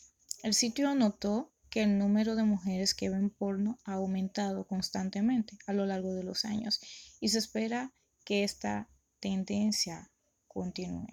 El 0.44 0.54
sitio 0.54 0.94
notó 0.94 1.52
que 1.68 1.82
el 1.82 1.98
número 1.98 2.36
de 2.36 2.44
mujeres 2.44 2.94
que 2.94 3.10
ven 3.10 3.30
porno 3.30 3.78
ha 3.84 3.94
aumentado 3.94 4.66
constantemente 4.66 5.58
a 5.66 5.72
lo 5.72 5.84
largo 5.84 6.14
de 6.14 6.22
los 6.22 6.44
años 6.44 6.80
y 7.20 7.30
se 7.30 7.38
espera 7.38 7.92
que 8.28 8.44
esta 8.44 8.90
tendencia 9.20 10.12
continúe. 10.48 11.08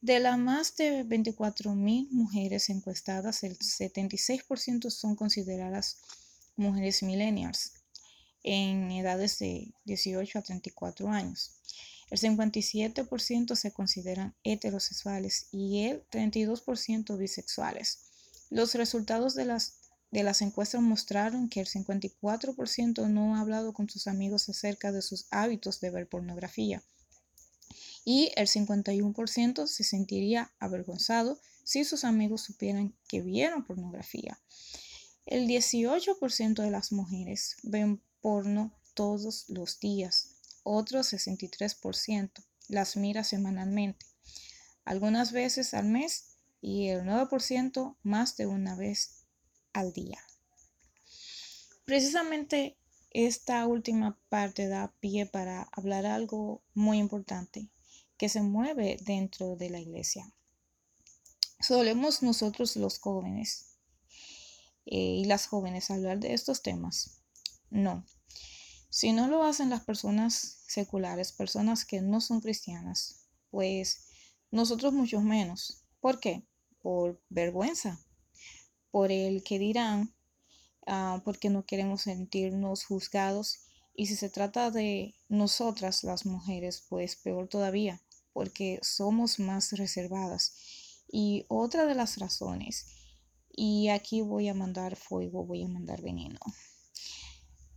De 0.00 0.20
las 0.20 0.38
más 0.38 0.76
de 0.76 1.04
24.000 1.04 2.08
mujeres 2.10 2.70
encuestadas, 2.70 3.42
el 3.42 3.58
76% 3.58 4.90
son 4.90 5.16
consideradas 5.16 5.98
mujeres 6.54 7.02
millennials 7.02 7.72
en 8.44 8.92
edades 8.92 9.40
de 9.40 9.74
18 9.86 10.38
a 10.38 10.42
34 10.42 11.08
años. 11.08 11.50
El 12.10 12.20
57% 12.20 13.56
se 13.56 13.72
consideran 13.72 14.36
heterosexuales 14.44 15.48
y 15.50 15.86
el 15.86 16.08
32% 16.10 17.18
bisexuales. 17.18 18.04
Los 18.50 18.76
resultados 18.76 19.34
de 19.34 19.46
las 19.46 19.80
de 20.14 20.22
las 20.22 20.42
encuestas 20.42 20.80
mostraron 20.80 21.48
que 21.48 21.58
el 21.58 21.66
54% 21.66 23.08
no 23.08 23.34
ha 23.34 23.40
hablado 23.40 23.72
con 23.72 23.90
sus 23.90 24.06
amigos 24.06 24.48
acerca 24.48 24.92
de 24.92 25.02
sus 25.02 25.26
hábitos 25.32 25.80
de 25.80 25.90
ver 25.90 26.08
pornografía 26.08 26.84
y 28.04 28.30
el 28.36 28.46
51% 28.46 29.66
se 29.66 29.82
sentiría 29.82 30.52
avergonzado 30.60 31.40
si 31.64 31.84
sus 31.84 32.04
amigos 32.04 32.42
supieran 32.42 32.94
que 33.08 33.22
vieron 33.22 33.64
pornografía. 33.64 34.38
El 35.26 35.48
18% 35.48 36.62
de 36.62 36.70
las 36.70 36.92
mujeres 36.92 37.56
ven 37.64 38.00
porno 38.20 38.72
todos 38.94 39.46
los 39.48 39.80
días, 39.80 40.36
otro 40.62 41.00
63% 41.00 42.30
las 42.68 42.96
mira 42.96 43.24
semanalmente, 43.24 44.06
algunas 44.84 45.32
veces 45.32 45.74
al 45.74 45.86
mes 45.86 46.36
y 46.60 46.90
el 46.90 47.02
9% 47.02 47.96
más 48.04 48.36
de 48.36 48.46
una 48.46 48.76
vez 48.76 49.23
al 49.74 49.92
día. 49.92 50.18
Precisamente 51.84 52.78
esta 53.10 53.66
última 53.66 54.18
parte 54.28 54.68
da 54.68 54.92
pie 55.00 55.26
para 55.26 55.68
hablar 55.72 56.06
algo 56.06 56.62
muy 56.72 56.98
importante 56.98 57.68
que 58.16 58.28
se 58.28 58.40
mueve 58.42 58.96
dentro 59.02 59.56
de 59.56 59.70
la 59.70 59.80
iglesia. 59.80 60.32
Solemos 61.60 62.22
nosotros 62.22 62.76
los 62.76 62.98
jóvenes 62.98 63.76
eh, 64.86 64.96
y 64.96 65.24
las 65.26 65.46
jóvenes 65.46 65.90
hablar 65.90 66.18
de 66.20 66.34
estos 66.34 66.62
temas. 66.62 67.20
No. 67.70 68.04
Si 68.88 69.12
no 69.12 69.28
lo 69.28 69.44
hacen 69.44 69.70
las 69.70 69.84
personas 69.84 70.62
seculares, 70.66 71.32
personas 71.32 71.84
que 71.84 72.00
no 72.00 72.20
son 72.20 72.40
cristianas, 72.40 73.26
pues 73.50 74.08
nosotros 74.50 74.92
mucho 74.92 75.20
menos. 75.20 75.84
¿Por 76.00 76.20
qué? 76.20 76.46
Por 76.80 77.20
vergüenza, 77.28 78.00
por 78.94 79.10
el 79.10 79.42
que 79.42 79.58
dirán, 79.58 80.14
ah, 80.86 81.20
porque 81.24 81.50
no 81.50 81.66
queremos 81.66 82.02
sentirnos 82.02 82.84
juzgados. 82.84 83.58
Y 83.92 84.06
si 84.06 84.14
se 84.14 84.30
trata 84.30 84.70
de 84.70 85.16
nosotras 85.28 86.04
las 86.04 86.26
mujeres, 86.26 86.84
pues 86.88 87.16
peor 87.16 87.48
todavía, 87.48 88.00
porque 88.32 88.78
somos 88.82 89.40
más 89.40 89.72
reservadas. 89.72 90.54
Y 91.08 91.44
otra 91.48 91.86
de 91.86 91.96
las 91.96 92.18
razones, 92.18 92.86
y 93.50 93.88
aquí 93.88 94.20
voy 94.20 94.46
a 94.46 94.54
mandar 94.54 94.94
fuego, 94.94 95.44
voy 95.44 95.64
a 95.64 95.68
mandar 95.68 96.00
veneno. 96.00 96.38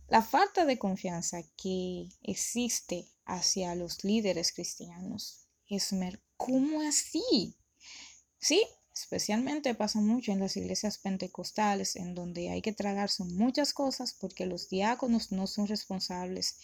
La 0.06 0.22
falta 0.22 0.64
de 0.66 0.78
confianza 0.78 1.42
que 1.60 2.10
existe 2.22 3.08
hacia 3.24 3.74
los 3.74 4.04
líderes 4.04 4.52
cristianos. 4.52 5.48
Es, 5.66 5.92
¿cómo 6.36 6.80
así? 6.82 7.56
Sí, 8.38 8.64
Especialmente 9.00 9.76
pasa 9.76 10.00
mucho 10.00 10.32
en 10.32 10.40
las 10.40 10.56
iglesias 10.56 10.98
pentecostales, 10.98 11.94
en 11.94 12.16
donde 12.16 12.50
hay 12.50 12.60
que 12.60 12.72
tragarse 12.72 13.22
muchas 13.22 13.72
cosas 13.72 14.12
porque 14.12 14.44
los 14.44 14.68
diáconos 14.68 15.30
no 15.30 15.46
son 15.46 15.68
responsables 15.68 16.56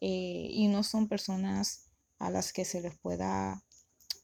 eh, 0.00 0.46
y 0.48 0.68
no 0.68 0.84
son 0.84 1.08
personas 1.08 1.86
a 2.20 2.30
las 2.30 2.52
que 2.52 2.64
se 2.64 2.80
les 2.80 2.96
pueda 2.98 3.64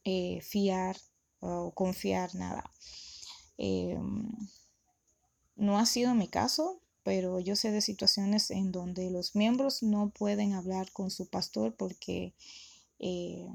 eh, 0.05 0.39
fiar 0.41 0.95
o 1.41 1.71
confiar 1.71 2.33
nada. 2.33 2.71
Em, 3.57 4.31
no 5.57 5.79
ha 5.79 5.85
sido 5.85 6.15
mi 6.15 6.29
caso, 6.29 6.81
pero 7.03 7.41
yo 7.41 7.57
sé 7.57 7.71
de 7.71 7.81
situaciones 7.81 8.51
en 8.51 8.71
donde 8.71 9.11
los 9.11 9.35
miembros 9.35 9.83
no 9.83 10.11
pueden 10.11 10.53
hablar 10.53 10.93
con 10.93 11.11
su 11.11 11.27
pastor 11.27 11.75
porque 11.75 12.33
eh, 12.99 13.49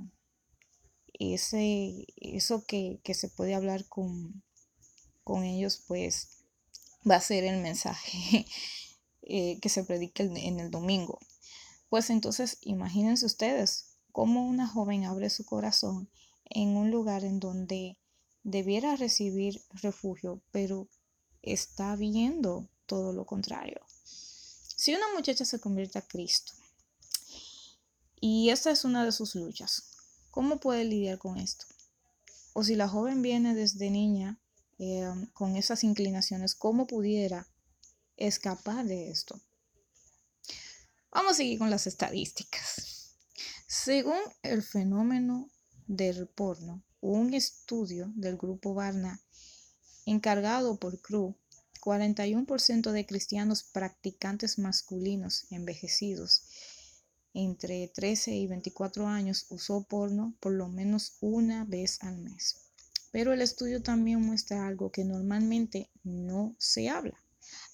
ese, 1.22 2.06
eso 2.16 2.64
que, 2.64 3.00
se 3.14 3.28
puede 3.28 3.54
hablar 3.54 3.86
con, 3.86 4.42
con, 5.24 5.44
ellos, 5.44 5.82
pues 5.86 6.44
va 7.08 7.16
a 7.16 7.20
ser 7.20 7.44
el 7.44 7.60
mensaje 7.60 8.46
eh, 9.22 9.58
que 9.60 9.68
se 9.68 9.84
predica 9.84 10.22
en 10.22 10.60
el 10.60 10.70
domingo. 10.70 11.18
Pues 11.88 12.10
entonces, 12.10 12.58
imagínense 12.62 13.26
ustedes 13.26 13.96
cómo 14.12 14.46
una 14.46 14.66
joven 14.66 15.04
abre 15.04 15.30
su 15.30 15.44
corazón 15.44 16.08
en 16.44 16.76
un 16.76 16.90
lugar 16.90 17.24
en 17.24 17.40
donde 17.40 17.98
debiera 18.42 18.96
recibir 18.96 19.62
refugio, 19.70 20.42
pero 20.50 20.88
está 21.42 21.96
viendo 21.96 22.68
todo 22.86 23.12
lo 23.12 23.24
contrario. 23.26 23.80
Si 24.04 24.94
una 24.94 25.12
muchacha 25.14 25.44
se 25.44 25.60
convierte 25.60 25.98
a 25.98 26.06
Cristo 26.06 26.52
y 28.20 28.50
esta 28.50 28.70
es 28.70 28.84
una 28.84 29.04
de 29.04 29.12
sus 29.12 29.34
luchas, 29.34 29.91
¿cómo 30.32 30.58
puede 30.58 30.84
lidiar 30.84 31.18
con 31.18 31.38
esto? 31.38 31.66
O 32.54 32.64
si 32.64 32.74
la 32.74 32.88
joven 32.88 33.22
viene 33.22 33.54
desde 33.54 33.90
niña 33.90 34.40
eh, 34.80 35.08
con 35.32 35.56
esas 35.56 35.84
inclinaciones, 35.84 36.56
¿cómo 36.56 36.88
pudiera 36.88 37.46
escapar 38.16 38.84
de 38.84 39.10
esto? 39.10 39.40
Vamos 41.12 41.32
a 41.32 41.36
seguir 41.36 41.58
con 41.58 41.70
las 41.70 41.86
estadísticas. 41.86 43.14
Según 43.68 44.18
el 44.42 44.62
fenómeno 44.62 45.48
del 45.86 46.26
porno, 46.26 46.82
un 47.00 47.34
estudio 47.34 48.10
del 48.16 48.36
grupo 48.36 48.74
Barna 48.74 49.20
encargado 50.06 50.76
por 50.76 51.00
CRU, 51.00 51.36
41% 51.80 52.92
de 52.92 53.06
cristianos 53.06 53.64
practicantes 53.64 54.58
masculinos 54.58 55.46
envejecidos 55.50 56.44
entre 57.34 57.88
13 57.88 58.32
y 58.32 58.46
24 58.46 59.06
años 59.06 59.46
usó 59.50 59.82
porno 59.84 60.34
por 60.40 60.52
lo 60.52 60.68
menos 60.68 61.16
una 61.20 61.64
vez 61.64 62.02
al 62.02 62.18
mes. 62.18 62.56
Pero 63.10 63.32
el 63.32 63.42
estudio 63.42 63.82
también 63.82 64.20
muestra 64.20 64.66
algo 64.66 64.90
que 64.90 65.04
normalmente 65.04 65.90
no 66.04 66.54
se 66.58 66.88
habla. 66.88 67.22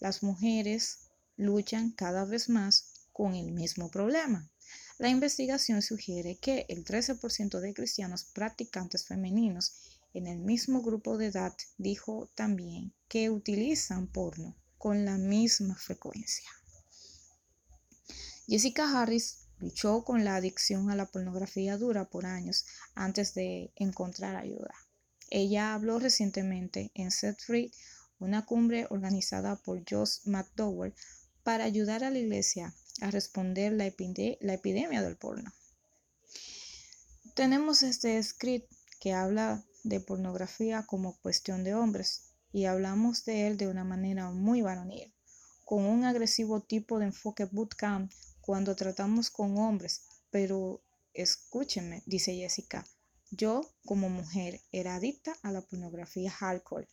Las 0.00 0.22
mujeres 0.22 1.10
luchan 1.36 1.92
cada 1.92 2.24
vez 2.24 2.48
más 2.48 2.92
con 3.12 3.34
el 3.34 3.52
mismo 3.52 3.90
problema. 3.90 4.50
La 4.98 5.08
investigación 5.08 5.80
sugiere 5.82 6.36
que 6.36 6.66
el 6.68 6.84
13% 6.84 7.60
de 7.60 7.72
cristianos 7.72 8.24
practicantes 8.24 9.06
femeninos 9.06 9.74
en 10.12 10.26
el 10.26 10.38
mismo 10.38 10.82
grupo 10.82 11.16
de 11.16 11.26
edad 11.26 11.54
dijo 11.76 12.28
también 12.34 12.92
que 13.08 13.30
utilizan 13.30 14.08
porno 14.08 14.56
con 14.76 15.04
la 15.04 15.18
misma 15.18 15.76
frecuencia. 15.76 16.48
Jessica 18.48 18.90
Harris 18.90 19.47
luchó 19.60 20.04
con 20.04 20.24
la 20.24 20.36
adicción 20.36 20.90
a 20.90 20.96
la 20.96 21.06
pornografía 21.06 21.76
dura 21.76 22.04
por 22.04 22.26
años 22.26 22.66
antes 22.94 23.34
de 23.34 23.72
encontrar 23.76 24.36
ayuda. 24.36 24.74
Ella 25.30 25.74
habló 25.74 25.98
recientemente 25.98 26.90
en 26.94 27.10
Set 27.10 27.38
Free, 27.40 27.72
una 28.18 28.44
cumbre 28.46 28.86
organizada 28.90 29.56
por 29.56 29.82
Josh 29.88 30.20
McDowell 30.24 30.94
para 31.42 31.64
ayudar 31.64 32.04
a 32.04 32.10
la 32.10 32.18
iglesia 32.18 32.74
a 33.00 33.10
responder 33.10 33.72
la, 33.72 33.84
la 34.40 34.54
epidemia 34.54 35.02
del 35.02 35.16
porno. 35.16 35.52
Tenemos 37.34 37.82
este 37.82 38.20
script 38.22 38.72
que 39.00 39.12
habla 39.12 39.64
de 39.84 40.00
pornografía 40.00 40.84
como 40.86 41.18
cuestión 41.20 41.62
de 41.62 41.74
hombres 41.74 42.32
y 42.52 42.64
hablamos 42.64 43.24
de 43.24 43.46
él 43.46 43.56
de 43.56 43.68
una 43.68 43.84
manera 43.84 44.30
muy 44.30 44.62
varonil, 44.62 45.14
con 45.64 45.84
un 45.84 46.04
agresivo 46.04 46.60
tipo 46.62 46.98
de 46.98 47.06
enfoque 47.06 47.44
bootcamp 47.44 48.10
cuando 48.48 48.74
tratamos 48.74 49.28
con 49.28 49.58
hombres, 49.58 50.06
pero 50.30 50.82
escúchenme, 51.12 52.02
dice 52.06 52.34
Jessica, 52.34 52.82
yo 53.30 53.60
como 53.84 54.08
mujer 54.08 54.62
era 54.72 54.94
adicta 54.94 55.36
a 55.42 55.52
la 55.52 55.60
pornografía 55.60 56.30
hardcore 56.30 56.88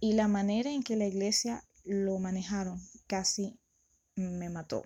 y 0.00 0.14
la 0.14 0.26
manera 0.26 0.72
en 0.72 0.82
que 0.82 0.96
la 0.96 1.06
iglesia 1.06 1.64
lo 1.84 2.18
manejaron 2.18 2.80
casi 3.06 3.60
me 4.16 4.50
mató. 4.50 4.82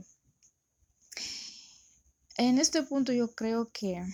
En 2.37 2.59
este 2.59 2.83
punto 2.83 3.15
yo 3.15 3.35
creo 3.35 3.71
que 3.73 4.05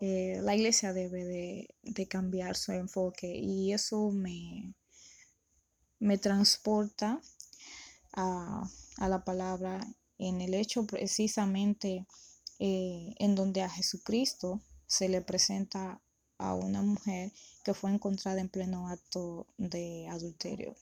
eh, 0.00 0.38
la 0.40 0.54
iglesia 0.54 0.92
debe 0.92 1.24
de, 1.82 2.06
cambiar 2.06 2.54
su 2.54 2.70
enfoque 2.70 3.34
y 3.34 3.72
eso 3.72 4.12
me, 4.12 4.72
me 5.98 6.16
transporta 6.16 7.20
a, 8.12 8.70
la 9.00 9.24
palabra 9.24 9.84
en 10.18 10.40
el 10.40 10.54
hecho 10.54 10.86
precisamente 10.86 12.06
eh, 12.58 13.14
en 13.18 13.34
donde 13.34 13.62
a 13.62 13.68
Jesucristo 13.68 14.60
se 14.86 15.08
le 15.08 15.20
presenta 15.20 16.00
a 16.38 16.54
una 16.54 16.82
mujer 16.82 17.32
que 17.64 17.74
fue 17.74 17.90
encontrada 17.90 18.40
en 18.40 18.48
pleno 18.48 18.88
acto 18.88 19.46
de 19.58 20.06
adulterio. 20.08 20.76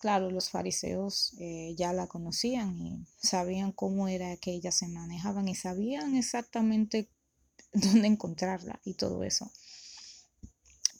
Claro, 0.00 0.30
los 0.30 0.50
fariseos 0.50 1.34
eh, 1.38 1.74
ya 1.76 1.92
la 1.92 2.06
conocían 2.06 2.78
y 2.78 3.06
sabían 3.22 3.72
cómo 3.72 4.08
era 4.08 4.36
que 4.36 4.52
ellas 4.52 4.74
se 4.74 4.88
manejaban 4.88 5.48
y 5.48 5.54
sabían 5.54 6.16
exactamente 6.16 7.10
dónde 7.72 8.08
encontrarla 8.08 8.80
y 8.84 8.94
todo 8.94 9.24
eso. 9.24 9.50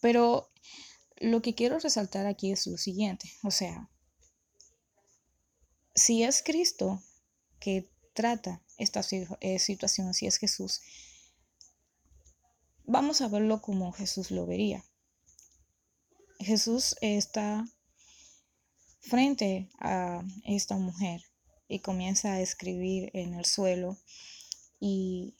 Pero 0.00 0.50
lo 1.16 1.42
que 1.42 1.54
quiero 1.54 1.78
resaltar 1.78 2.26
aquí 2.26 2.52
es 2.52 2.66
lo 2.66 2.78
siguiente, 2.78 3.30
o 3.42 3.50
sea, 3.50 3.90
si 5.94 6.22
es 6.22 6.42
Cristo 6.42 7.02
que 7.61 7.88
trata 8.14 8.61
esta 8.79 9.03
eh, 9.40 9.59
situación, 9.59 10.14
si 10.14 10.27
es 10.27 10.38
Jesús, 10.38 10.81
vamos 12.85 13.20
a 13.20 13.29
verlo 13.29 13.62
como 13.62 13.92
Jesús 13.92 14.31
lo 14.31 14.46
vería. 14.46 14.85
Jesús 16.38 16.96
está 17.01 17.66
frente 19.01 19.68
a 19.79 20.23
esta 20.44 20.77
mujer 20.77 21.23
y 21.68 21.81
comienza 21.81 22.33
a 22.33 22.40
escribir 22.40 23.11
en 23.14 23.35
el 23.35 23.44
suelo 23.44 23.96
y 24.81 25.35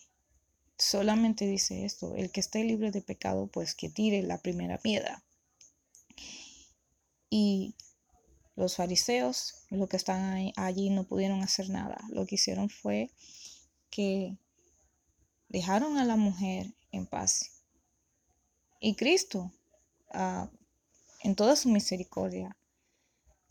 solamente 0.78 1.46
dice 1.46 1.85
esto, 1.85 2.14
el 2.14 2.30
que 2.30 2.40
esté 2.40 2.62
libre 2.64 2.90
de 2.90 3.02
pecado, 3.02 3.46
pues 3.46 3.74
que 3.74 3.88
tire 3.88 4.22
la 4.22 4.38
primera 4.38 4.78
piedra. 4.78 5.22
Y 7.28 7.74
los 8.60 8.76
fariseos, 8.76 9.64
los 9.70 9.88
que 9.88 9.96
están 9.96 10.52
allí, 10.56 10.90
no 10.90 11.04
pudieron 11.04 11.42
hacer 11.42 11.70
nada. 11.70 11.98
Lo 12.10 12.26
que 12.26 12.34
hicieron 12.34 12.68
fue 12.68 13.10
que 13.88 14.36
dejaron 15.48 15.96
a 15.96 16.04
la 16.04 16.16
mujer 16.16 16.66
en 16.92 17.06
paz. 17.06 17.62
Y 18.78 18.96
Cristo, 18.96 19.50
ah, 20.12 20.50
en 21.22 21.34
toda 21.36 21.56
su 21.56 21.70
misericordia, 21.70 22.54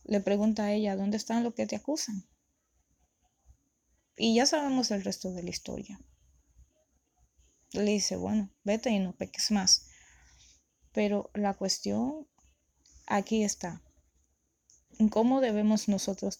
le 0.03 0.21
pregunta 0.21 0.65
a 0.65 0.73
ella, 0.73 0.95
¿dónde 0.95 1.17
están 1.17 1.43
los 1.43 1.55
que 1.55 1.65
te 1.65 1.75
acusan? 1.75 2.23
Y 4.15 4.35
ya 4.35 4.45
sabemos 4.45 4.91
el 4.91 5.03
resto 5.03 5.31
de 5.31 5.41
la 5.41 5.49
historia. 5.49 5.99
Le 7.71 7.91
dice, 7.91 8.15
bueno, 8.15 8.51
vete 8.63 8.91
y 8.91 8.99
no 8.99 9.13
peques 9.13 9.49
más. 9.49 9.87
Pero 10.91 11.31
la 11.33 11.55
cuestión 11.55 12.27
aquí 13.07 13.43
está. 13.43 13.81
¿Cómo 15.07 15.39
debemos 15.39 15.88
nosotros 15.88 16.39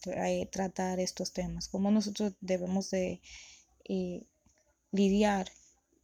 tratar 0.52 1.00
estos 1.00 1.32
temas? 1.32 1.70
¿Cómo 1.70 1.92
nosotros 1.92 2.34
debemos 2.42 2.90
de 2.90 3.22
eh, 3.88 4.28
lidiar 4.92 5.50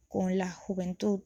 con 0.08 0.38
la 0.38 0.50
juventud 0.50 1.20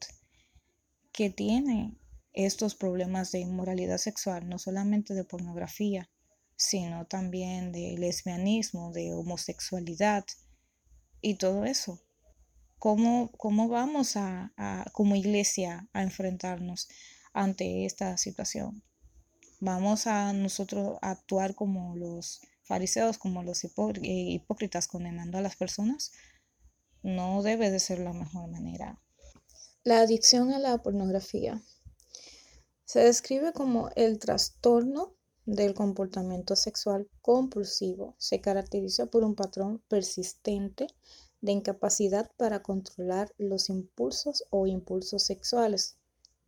que 1.13 1.29
tiene 1.29 1.97
estos 2.33 2.75
problemas 2.75 3.31
de 3.31 3.39
inmoralidad 3.39 3.97
sexual, 3.97 4.49
no 4.49 4.59
solamente 4.59 5.13
de 5.13 5.23
pornografía, 5.23 6.09
sino 6.57 7.05
también 7.05 7.71
de 7.71 7.95
lesbianismo, 7.97 8.91
de 8.91 9.13
homosexualidad 9.13 10.25
y 11.21 11.35
todo 11.35 11.63
eso. 11.63 12.01
¿Cómo, 12.77 13.31
cómo 13.37 13.69
vamos 13.69 14.17
a, 14.17 14.51
como 14.91 15.15
iglesia 15.15 15.87
a 15.93 16.03
enfrentarnos 16.03 16.89
ante 17.31 17.85
esta 17.85 18.17
situación? 18.17 18.83
¿Vamos 19.63 20.07
a 20.07 20.33
nosotros 20.33 20.97
actuar 21.03 21.53
como 21.53 21.95
los 21.95 22.41
fariseos, 22.63 23.19
como 23.19 23.43
los 23.43 23.63
eh, 23.63 23.69
hipócritas 24.01 24.87
condenando 24.87 25.37
a 25.37 25.41
las 25.41 25.55
personas? 25.55 26.13
No 27.03 27.43
debe 27.43 27.69
de 27.69 27.79
ser 27.79 27.99
la 27.99 28.11
mejor 28.11 28.49
manera. 28.49 28.99
La 29.83 29.99
adicción 29.99 30.51
a 30.51 30.57
la 30.57 30.79
pornografía 30.79 31.61
se 32.85 33.01
describe 33.01 33.53
como 33.53 33.91
el 33.95 34.17
trastorno 34.17 35.13
del 35.45 35.75
comportamiento 35.75 36.55
sexual 36.55 37.07
compulsivo 37.21 38.15
se 38.17 38.41
caracteriza 38.41 39.05
por 39.05 39.23
un 39.23 39.35
patrón 39.35 39.83
persistente 39.87 40.87
de 41.39 41.51
incapacidad 41.51 42.31
para 42.35 42.63
controlar 42.63 43.31
los 43.37 43.69
impulsos 43.69 44.43
o 44.49 44.65
impulsos 44.65 45.21
sexuales, 45.21 45.97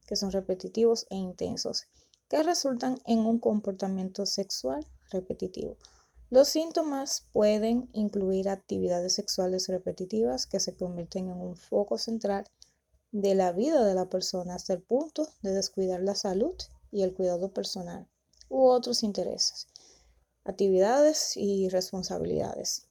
que 0.07 0.15
son 0.15 0.31
repetitivos 0.31 1.05
e 1.11 1.15
intensos, 1.15 1.83
que 2.33 2.41
resultan 2.41 2.99
en 3.05 3.19
un 3.19 3.37
comportamiento 3.37 4.25
sexual 4.25 4.83
repetitivo. 5.11 5.77
Los 6.31 6.47
síntomas 6.47 7.27
pueden 7.31 7.91
incluir 7.93 8.49
actividades 8.49 9.13
sexuales 9.13 9.67
repetitivas 9.67 10.47
que 10.47 10.59
se 10.59 10.75
convierten 10.75 11.29
en 11.29 11.39
un 11.39 11.55
foco 11.55 11.99
central 11.99 12.45
de 13.11 13.35
la 13.35 13.51
vida 13.51 13.85
de 13.85 13.93
la 13.93 14.09
persona 14.09 14.55
hasta 14.55 14.73
el 14.73 14.81
punto 14.81 15.27
de 15.43 15.51
descuidar 15.51 16.01
la 16.01 16.15
salud 16.15 16.55
y 16.91 17.03
el 17.03 17.13
cuidado 17.13 17.53
personal 17.53 18.09
u 18.49 18.65
otros 18.65 19.03
intereses, 19.03 19.67
actividades 20.43 21.37
y 21.37 21.69
responsabilidades. 21.69 22.87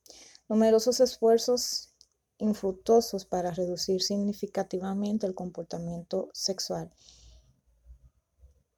Numerosos 0.49 1.01
esfuerzos 1.01 1.97
infructuosos 2.39 3.25
para 3.25 3.51
reducir 3.51 4.03
significativamente 4.03 5.27
el 5.27 5.35
comportamiento 5.35 6.31
sexual 6.33 6.93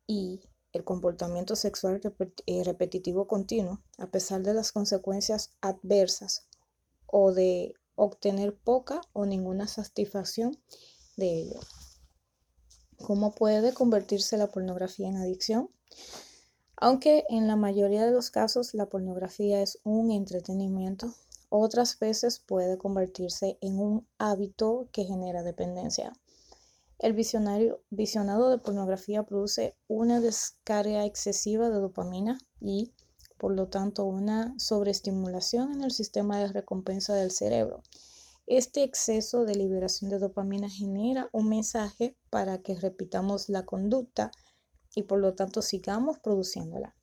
y 0.06 0.40
el 0.74 0.84
comportamiento 0.84 1.56
sexual 1.56 2.00
eh, 2.46 2.64
repetitivo 2.64 3.26
continuo, 3.26 3.80
a 3.96 4.08
pesar 4.08 4.42
de 4.42 4.52
las 4.52 4.72
consecuencias 4.72 5.52
adversas 5.60 6.46
o 7.06 7.32
de 7.32 7.74
obtener 7.94 8.56
poca 8.56 9.00
o 9.12 9.24
ninguna 9.24 9.68
satisfacción 9.68 10.58
de 11.16 11.42
ello. 11.42 11.60
¿Cómo 12.98 13.32
puede 13.32 13.72
convertirse 13.72 14.36
la 14.36 14.48
pornografía 14.48 15.08
en 15.08 15.16
adicción? 15.16 15.70
Aunque 16.76 17.24
en 17.28 17.46
la 17.46 17.56
mayoría 17.56 18.04
de 18.04 18.10
los 18.10 18.30
casos 18.30 18.74
la 18.74 18.86
pornografía 18.86 19.62
es 19.62 19.78
un 19.84 20.10
entretenimiento, 20.10 21.14
otras 21.50 21.98
veces 22.00 22.40
puede 22.40 22.78
convertirse 22.78 23.58
en 23.60 23.78
un 23.78 24.08
hábito 24.18 24.88
que 24.90 25.04
genera 25.04 25.44
dependencia. 25.44 26.12
El 26.98 27.12
visionado 27.12 28.50
de 28.50 28.58
pornografía 28.58 29.24
produce 29.24 29.76
una 29.88 30.20
descarga 30.20 31.04
excesiva 31.04 31.68
de 31.68 31.80
dopamina 31.80 32.38
y, 32.60 32.92
por 33.36 33.52
lo 33.52 33.68
tanto, 33.68 34.04
una 34.04 34.54
sobreestimulación 34.58 35.72
en 35.72 35.84
el 35.84 35.90
sistema 35.90 36.38
de 36.38 36.48
recompensa 36.48 37.14
del 37.14 37.30
cerebro. 37.30 37.82
Este 38.46 38.82
exceso 38.82 39.44
de 39.44 39.54
liberación 39.54 40.10
de 40.10 40.18
dopamina 40.18 40.68
genera 40.68 41.28
un 41.32 41.48
mensaje 41.48 42.16
para 42.30 42.58
que 42.58 42.74
repitamos 42.74 43.48
la 43.48 43.64
conducta 43.64 44.30
y 44.94 45.02
por 45.04 45.18
lo 45.18 45.34
tanto 45.34 45.62
sigamos 45.62 46.18
produciéndola. 46.18 46.94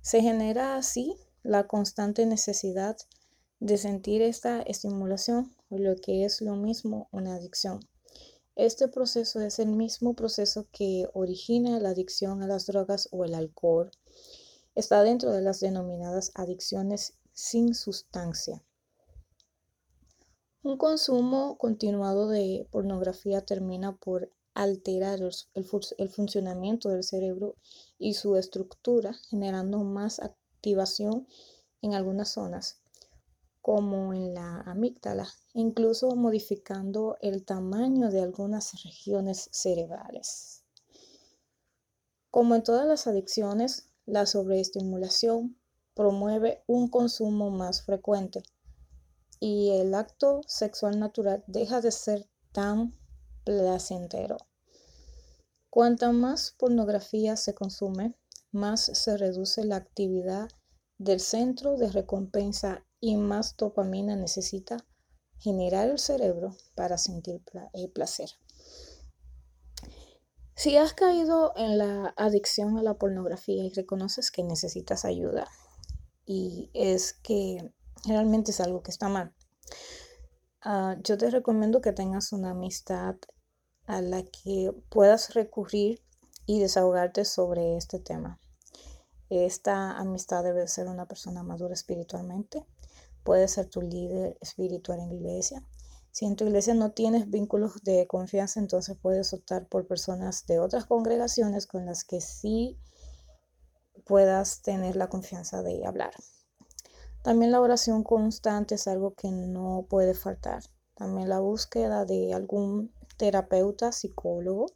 Se 0.00 0.20
genera 0.20 0.76
así 0.76 1.16
la 1.42 1.66
constante 1.66 2.24
necesidad 2.24 2.96
de 3.60 3.78
sentir 3.78 4.22
esta 4.22 4.62
estimulación, 4.62 5.54
lo 5.70 5.96
que 5.96 6.24
es 6.24 6.40
lo 6.40 6.56
mismo 6.56 7.08
una 7.10 7.34
adicción. 7.34 7.80
Este 8.56 8.86
proceso 8.86 9.40
es 9.40 9.58
el 9.58 9.70
mismo 9.70 10.14
proceso 10.14 10.68
que 10.70 11.08
origina 11.12 11.80
la 11.80 11.88
adicción 11.88 12.40
a 12.40 12.46
las 12.46 12.66
drogas 12.66 13.08
o 13.10 13.24
el 13.24 13.34
alcohol. 13.34 13.90
Está 14.76 15.02
dentro 15.02 15.32
de 15.32 15.42
las 15.42 15.58
denominadas 15.58 16.30
adicciones 16.36 17.14
sin 17.32 17.74
sustancia. 17.74 18.62
Un 20.62 20.78
consumo 20.78 21.58
continuado 21.58 22.28
de 22.28 22.68
pornografía 22.70 23.44
termina 23.44 23.96
por 23.96 24.30
alterar 24.54 25.18
el, 25.18 26.08
funcionamiento 26.08 26.90
del 26.90 27.02
cerebro 27.02 27.56
y 27.98 28.14
su 28.14 28.36
estructura, 28.36 29.14
generando 29.30 29.82
más 29.82 30.20
activación 30.20 31.26
en 31.82 31.94
algunas 31.94 32.28
zonas 32.28 32.83
como 33.64 34.12
en 34.12 34.34
la 34.34 34.60
amígdala, 34.60 35.26
incluso 35.54 36.14
modificando 36.16 37.16
el 37.22 37.46
tamaño 37.46 38.10
de 38.10 38.20
algunas 38.20 38.82
regiones 38.84 39.48
cerebrales. 39.52 40.64
Como 42.30 42.56
en 42.56 42.62
todas 42.62 42.86
las 42.86 43.06
adicciones, 43.06 43.88
la 44.04 44.26
sobreestimulación 44.26 45.58
promueve 45.94 46.62
un 46.66 46.90
consumo 46.90 47.50
más 47.50 47.80
frecuente 47.80 48.42
y 49.40 49.70
el 49.70 49.94
acto 49.94 50.42
sexual 50.46 51.00
natural 51.00 51.42
deja 51.46 51.80
de 51.80 51.90
ser 51.90 52.28
tan 52.52 52.92
placentero. 53.44 54.36
Cuanta 55.70 56.12
más 56.12 56.54
pornografía 56.58 57.34
se 57.38 57.54
consume, 57.54 58.14
más 58.52 58.82
se 58.82 59.16
reduce 59.16 59.64
la 59.64 59.76
actividad 59.76 60.50
del 60.98 61.18
centro 61.18 61.78
de 61.78 61.90
recompensa 61.90 62.84
y 63.04 63.18
más 63.18 63.54
dopamina 63.58 64.16
necesita 64.16 64.78
generar 65.36 65.90
el 65.90 65.98
cerebro 65.98 66.56
para 66.74 66.96
sentir 66.96 67.42
eh, 67.74 67.88
placer. 67.88 68.30
Si 70.54 70.78
has 70.78 70.94
caído 70.94 71.52
en 71.54 71.76
la 71.76 72.14
adicción 72.16 72.78
a 72.78 72.82
la 72.82 72.94
pornografía 72.94 73.62
y 73.62 73.68
reconoces 73.68 74.30
que 74.30 74.42
necesitas 74.42 75.04
ayuda 75.04 75.46
y 76.24 76.70
es 76.72 77.12
que 77.12 77.74
realmente 78.06 78.52
es 78.52 78.60
algo 78.60 78.82
que 78.82 78.90
está 78.90 79.10
mal, 79.10 79.34
ah, 80.62 80.96
yo 81.02 81.18
te 81.18 81.28
recomiendo 81.28 81.82
que 81.82 81.92
tengas 81.92 82.32
una 82.32 82.52
amistad 82.52 83.16
a 83.84 84.00
la 84.00 84.22
que 84.22 84.72
puedas 84.88 85.34
recurrir 85.34 86.00
y 86.46 86.58
desahogarte 86.58 87.26
sobre 87.26 87.76
este 87.76 87.98
tema. 87.98 88.40
Esta 89.28 89.98
amistad 89.98 90.42
debe 90.42 90.66
ser 90.68 90.86
una 90.88 91.06
persona 91.06 91.42
madura 91.42 91.74
espiritualmente 91.74 92.66
puede 93.24 93.48
ser 93.48 93.68
tu 93.68 93.82
líder 93.82 94.38
espiritual 94.40 95.00
en 95.00 95.08
la 95.08 95.14
iglesia. 95.14 95.66
Si 96.12 96.26
en 96.26 96.36
tu 96.36 96.44
iglesia 96.44 96.74
no 96.74 96.92
tienes 96.92 97.28
vínculos 97.28 97.82
de 97.82 98.06
confianza, 98.06 98.60
entonces 98.60 98.96
puedes 99.00 99.32
optar 99.32 99.66
por 99.66 99.88
personas 99.88 100.46
de 100.46 100.60
otras 100.60 100.84
congregaciones 100.84 101.66
con 101.66 101.86
las 101.86 102.04
que 102.04 102.20
sí 102.20 102.78
puedas 104.04 104.62
tener 104.62 104.94
la 104.94 105.08
confianza 105.08 105.62
de 105.62 105.84
hablar. 105.84 106.12
También 107.22 107.50
la 107.50 107.60
oración 107.60 108.04
constante 108.04 108.76
es 108.76 108.86
algo 108.86 109.14
que 109.14 109.30
no 109.30 109.86
puede 109.88 110.14
faltar. 110.14 110.62
También 110.94 111.28
la 111.28 111.40
búsqueda 111.40 112.04
de 112.04 112.34
algún 112.34 112.92
terapeuta, 113.16 113.90
psicólogo, 113.90 114.66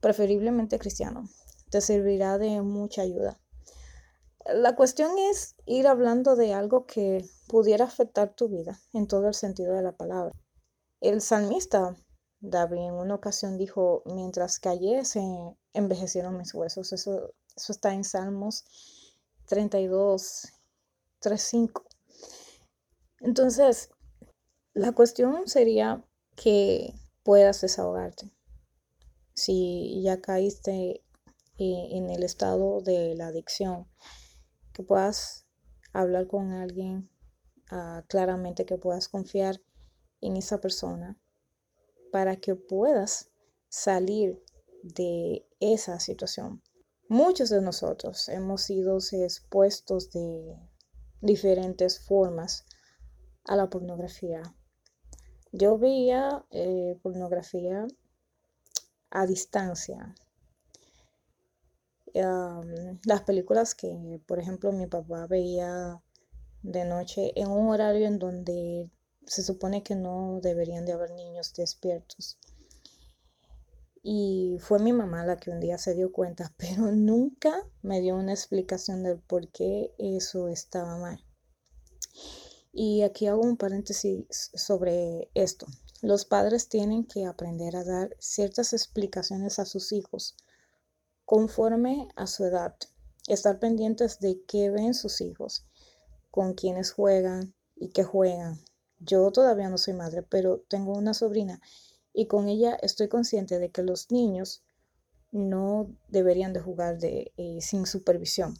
preferiblemente 0.00 0.78
cristiano, 0.78 1.28
te 1.70 1.80
servirá 1.80 2.38
de 2.38 2.62
mucha 2.62 3.02
ayuda. 3.02 3.40
La 4.46 4.76
cuestión 4.76 5.18
es 5.18 5.56
ir 5.66 5.86
hablando 5.86 6.36
de 6.36 6.54
algo 6.54 6.86
que 6.86 7.24
pudiera 7.50 7.84
afectar 7.84 8.32
tu 8.32 8.48
vida 8.48 8.80
en 8.92 9.08
todo 9.08 9.26
el 9.26 9.34
sentido 9.34 9.74
de 9.74 9.82
la 9.82 9.90
palabra. 9.90 10.32
El 11.00 11.20
salmista 11.20 11.96
David 12.38 12.78
en 12.78 12.94
una 12.94 13.16
ocasión 13.16 13.58
dijo, 13.58 14.02
mientras 14.06 14.60
callé 14.60 15.04
se 15.04 15.20
envejecieron 15.72 16.36
mis 16.36 16.54
huesos. 16.54 16.92
Eso, 16.92 17.34
eso 17.56 17.72
está 17.72 17.92
en 17.92 18.04
Salmos 18.04 18.64
32, 19.46 20.52
3, 21.18 21.42
5. 21.42 21.84
Entonces, 23.18 23.90
la 24.72 24.92
cuestión 24.92 25.48
sería 25.48 26.04
que 26.36 26.94
puedas 27.24 27.60
desahogarte. 27.60 28.30
Si 29.34 30.00
ya 30.02 30.20
caíste 30.20 31.02
eh, 31.58 31.88
en 31.90 32.10
el 32.10 32.22
estado 32.22 32.80
de 32.80 33.16
la 33.16 33.26
adicción, 33.26 33.88
que 34.72 34.84
puedas 34.84 35.46
hablar 35.92 36.28
con 36.28 36.52
alguien 36.52 37.09
claramente, 38.08 38.66
que 38.66 38.78
puedas 38.78 39.08
confiar 39.08 39.60
en 40.20 40.36
esa 40.36 40.60
persona 40.60 41.18
para 42.10 42.36
que 42.36 42.54
puedas 42.56 43.30
salir 43.68 44.42
de 44.82 45.46
esa 45.60 46.00
situación. 46.00 46.62
Muchos 47.08 47.50
de 47.50 47.60
nosotros 47.60 48.28
hemos 48.28 48.62
sido 48.62 48.98
expuestos 48.98 50.10
de 50.10 50.56
diferentes 51.20 52.00
formas 52.00 52.64
a 53.44 53.56
la 53.56 53.68
pornografía. 53.68 54.42
Yo 55.52 55.78
veía 55.78 56.44
eh, 56.50 56.98
pornografía 57.02 57.86
a 59.10 59.26
distancia, 59.26 60.14
las 62.12 63.22
películas 63.22 63.74
que, 63.74 64.20
por 64.26 64.38
ejemplo, 64.38 64.72
mi 64.72 64.86
papá 64.86 65.26
veía 65.26 66.02
de 66.62 66.84
noche 66.84 67.32
en 67.36 67.48
un 67.48 67.68
horario 67.68 68.06
en 68.06 68.18
donde 68.18 68.90
se 69.26 69.42
supone 69.42 69.82
que 69.82 69.94
no 69.94 70.40
deberían 70.42 70.84
de 70.84 70.92
haber 70.92 71.12
niños 71.12 71.52
despiertos. 71.54 72.38
Y 74.02 74.56
fue 74.60 74.78
mi 74.78 74.92
mamá 74.92 75.24
la 75.26 75.36
que 75.36 75.50
un 75.50 75.60
día 75.60 75.76
se 75.78 75.94
dio 75.94 76.10
cuenta, 76.12 76.52
pero 76.56 76.90
nunca 76.92 77.66
me 77.82 78.00
dio 78.00 78.16
una 78.16 78.32
explicación 78.32 79.02
del 79.02 79.18
por 79.18 79.48
qué 79.48 79.94
eso 79.98 80.48
estaba 80.48 80.96
mal. 80.96 81.24
Y 82.72 83.02
aquí 83.02 83.26
hago 83.26 83.42
un 83.42 83.56
paréntesis 83.56 84.50
sobre 84.54 85.30
esto. 85.34 85.66
Los 86.02 86.24
padres 86.24 86.68
tienen 86.68 87.04
que 87.04 87.26
aprender 87.26 87.76
a 87.76 87.84
dar 87.84 88.16
ciertas 88.18 88.72
explicaciones 88.72 89.58
a 89.58 89.66
sus 89.66 89.92
hijos 89.92 90.36
conforme 91.24 92.08
a 92.16 92.26
su 92.26 92.44
edad. 92.44 92.74
Estar 93.28 93.58
pendientes 93.58 94.18
de 94.18 94.42
qué 94.46 94.70
ven 94.70 94.94
sus 94.94 95.20
hijos, 95.20 95.66
con 96.30 96.54
quienes 96.54 96.92
juegan 96.92 97.54
y 97.76 97.90
qué 97.90 98.04
juegan. 98.04 98.60
Yo 98.98 99.30
todavía 99.30 99.68
no 99.68 99.78
soy 99.78 99.94
madre, 99.94 100.22
pero 100.22 100.64
tengo 100.68 100.92
una 100.92 101.14
sobrina 101.14 101.60
y 102.12 102.26
con 102.26 102.48
ella 102.48 102.76
estoy 102.82 103.08
consciente 103.08 103.58
de 103.58 103.70
que 103.70 103.82
los 103.82 104.10
niños 104.10 104.62
no 105.32 105.94
deberían 106.08 106.52
de 106.52 106.60
jugar 106.60 106.98
eh, 107.02 107.32
sin 107.60 107.86
supervisión. 107.86 108.54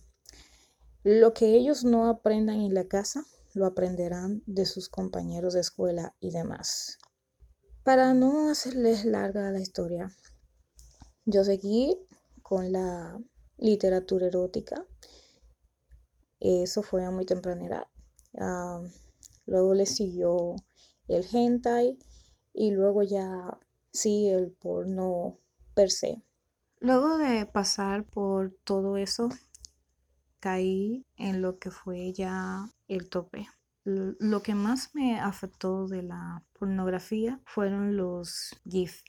Lo 1.02 1.32
que 1.32 1.54
ellos 1.56 1.84
no 1.84 2.08
aprendan 2.08 2.60
en 2.60 2.74
la 2.74 2.84
casa, 2.84 3.24
lo 3.54 3.66
aprenderán 3.66 4.42
de 4.46 4.66
sus 4.66 4.88
compañeros 4.88 5.54
de 5.54 5.60
escuela 5.60 6.14
y 6.20 6.30
demás. 6.30 6.98
Para 7.82 8.14
no 8.14 8.50
hacerles 8.50 9.04
larga 9.04 9.50
la 9.50 9.60
historia, 9.60 10.14
yo 11.24 11.42
seguí 11.44 11.98
con 12.42 12.72
la 12.72 13.18
literatura 13.56 14.26
erótica. 14.26 14.86
Eso 16.40 16.82
fue 16.82 17.04
a 17.04 17.10
muy 17.10 17.26
temprana 17.26 17.66
edad. 17.66 17.86
Luego 19.46 19.74
le 19.74 19.86
siguió 19.86 20.56
el 21.08 21.26
hentai 21.30 21.98
y 22.52 22.70
luego 22.70 23.02
ya 23.02 23.58
sí 23.92 24.28
el 24.28 24.50
porno 24.52 25.38
per 25.74 25.90
se. 25.90 26.22
Luego 26.78 27.18
de 27.18 27.46
pasar 27.46 28.04
por 28.04 28.56
todo 28.64 28.96
eso, 28.96 29.28
caí 30.40 31.04
en 31.16 31.42
lo 31.42 31.58
que 31.58 31.70
fue 31.70 32.12
ya 32.12 32.70
el 32.88 33.10
tope. 33.10 33.48
Lo 33.84 34.42
que 34.42 34.54
más 34.54 34.94
me 34.94 35.20
afectó 35.20 35.86
de 35.88 36.02
la 36.02 36.44
pornografía 36.58 37.40
fueron 37.44 37.96
los 37.96 38.56
GIF. 38.66 39.02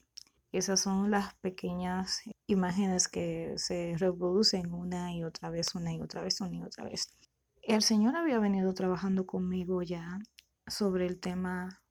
Esas 0.52 0.82
son 0.82 1.12
las 1.12 1.34
pequeñas 1.36 2.22
imágenes 2.48 3.08
que 3.08 3.54
se 3.56 3.96
reproducen 3.98 4.74
una 4.74 5.14
y 5.14 5.24
otra 5.24 5.50
vez, 5.50 5.76
una 5.76 5.94
y 5.94 6.02
otra 6.02 6.22
vez, 6.22 6.42
una 6.42 6.56
y 6.56 6.62
otra 6.64 6.84
vez. 6.84 7.08
El 7.62 7.82
Señor 7.82 8.16
había 8.18 8.40
venido 8.40 8.74
trabajando 8.74 9.26
conmigo 9.26 9.82
ya 9.82 10.20
sobre 10.68 11.06
el 11.06 11.20
tema 11.20 11.82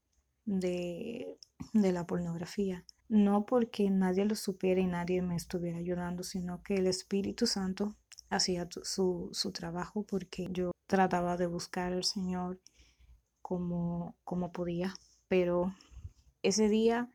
de, 0.44 1.38
de 1.73 1.92
la 1.92 2.07
pornografía. 2.07 2.85
No 3.09 3.46
porque 3.46 3.88
nadie 3.90 4.25
lo 4.25 4.35
supiera 4.35 4.81
y 4.81 4.87
nadie 4.87 5.23
me 5.23 5.37
estuviera 5.37 5.79
ayudando, 5.79 6.23
sino 6.23 6.62
que 6.62 6.75
el 6.75 6.87
Espíritu 6.87 7.46
Santo 7.46 7.96
hacía 8.29 8.68
su, 8.83 9.31
su 9.33 9.53
trabajo 9.53 10.05
porque 10.05 10.49
yo 10.51 10.70
trataba 10.87 11.37
de 11.37 11.46
buscar 11.46 11.92
al 11.92 12.05
Señor 12.05 12.61
como, 13.42 14.16
como 14.25 14.53
podía. 14.53 14.94
Pero 15.29 15.75
ese 16.42 16.68
día 16.68 17.11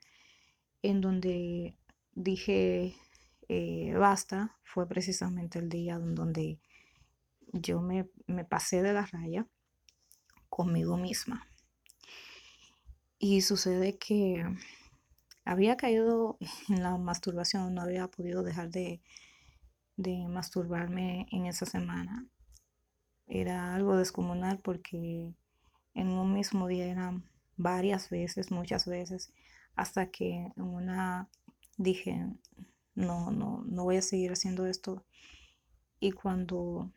en 0.89 1.02
donde 1.02 1.78
dije 2.13 2.95
eh, 3.48 3.93
basta 3.98 4.58
fue 4.63 4.88
precisamente 4.88 5.60
el 5.60 5.69
día 5.69 6.00
donde 6.00 6.60
yo 7.54 7.82
me, 7.82 8.10
me 8.28 8.43
pasé 8.43 8.82
de 8.82 8.93
la 8.93 9.06
raya 9.06 9.48
conmigo 10.50 10.98
misma. 10.98 11.48
Y 13.19 13.41
sucede 13.41 13.98
que 13.98 14.43
había 15.43 15.78
caído 15.78 16.38
en 16.69 16.84
la 16.84 16.98
masturbación, 16.98 17.74
no 17.74 17.82
había 17.82 18.08
podido 18.08 18.43
dejar 18.43 18.69
de, 18.69 19.02
de 19.95 20.28
masturbarme 20.28 21.28
en 21.32 21.45
esa 21.45 21.65
semana. 21.65 22.28
Era 23.28 23.74
algo 23.74 23.95
descomunal 23.95 24.60
porque 24.60 25.34
en 25.93 26.08
un 26.10 26.34
mismo 26.34 26.67
día 26.67 26.86
eran 26.88 27.30
varias 27.58 28.10
veces, 28.10 28.52
muchas 28.52 28.86
veces, 28.86 29.32
hasta 29.76 30.12
que 30.12 30.52
en 30.56 30.64
una 30.64 31.30
dije, 31.78 32.28
no, 32.94 33.32
no, 33.32 33.64
no 33.66 33.84
voy 33.84 33.98
a 33.98 34.02
seguir 34.02 34.32
haciendo 34.32 34.66
esto. 34.66 35.06
Y 36.00 36.12
cuando 36.12 36.92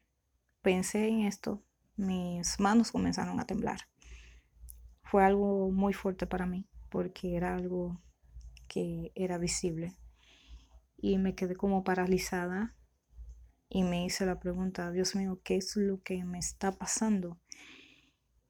pensé 0.63 1.09
en 1.09 1.21
esto, 1.21 1.63
mis 1.97 2.61
manos 2.61 2.93
comenzaron 2.93 3.41
a 3.41 3.47
temblar. 3.47 3.89
Fue 5.03 5.25
algo 5.25 5.71
muy 5.71 5.93
fuerte 5.93 6.27
para 6.27 6.47
mí 6.47 6.67
porque 6.91 7.37
era 7.37 7.55
algo 7.55 8.01
que 8.69 9.13
era 9.15 9.39
visible. 9.39 9.97
Y 10.97 11.19
me 11.19 11.35
quedé 11.35 11.57
como 11.57 11.85
paralizada 11.85 12.75
y 13.69 13.85
me 13.85 14.05
hice 14.05 14.27
la 14.27 14.41
pregunta, 14.41 14.91
Dios 14.91 15.15
mío, 15.15 15.41
¿qué 15.45 15.57
es 15.57 15.77
lo 15.77 16.03
que 16.03 16.25
me 16.25 16.39
está 16.39 16.73
pasando? 16.73 17.39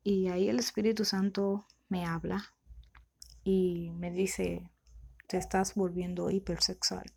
Y 0.03 0.29
ahí 0.29 0.49
el 0.49 0.59
Espíritu 0.59 1.05
Santo 1.05 1.67
me 1.89 2.05
habla 2.05 2.55
y 3.51 3.93
me 3.93 4.11
dice, 4.11 4.71
te 5.27 5.39
estás 5.39 5.75
volviendo 5.75 6.31
hipersexual. 6.31 7.11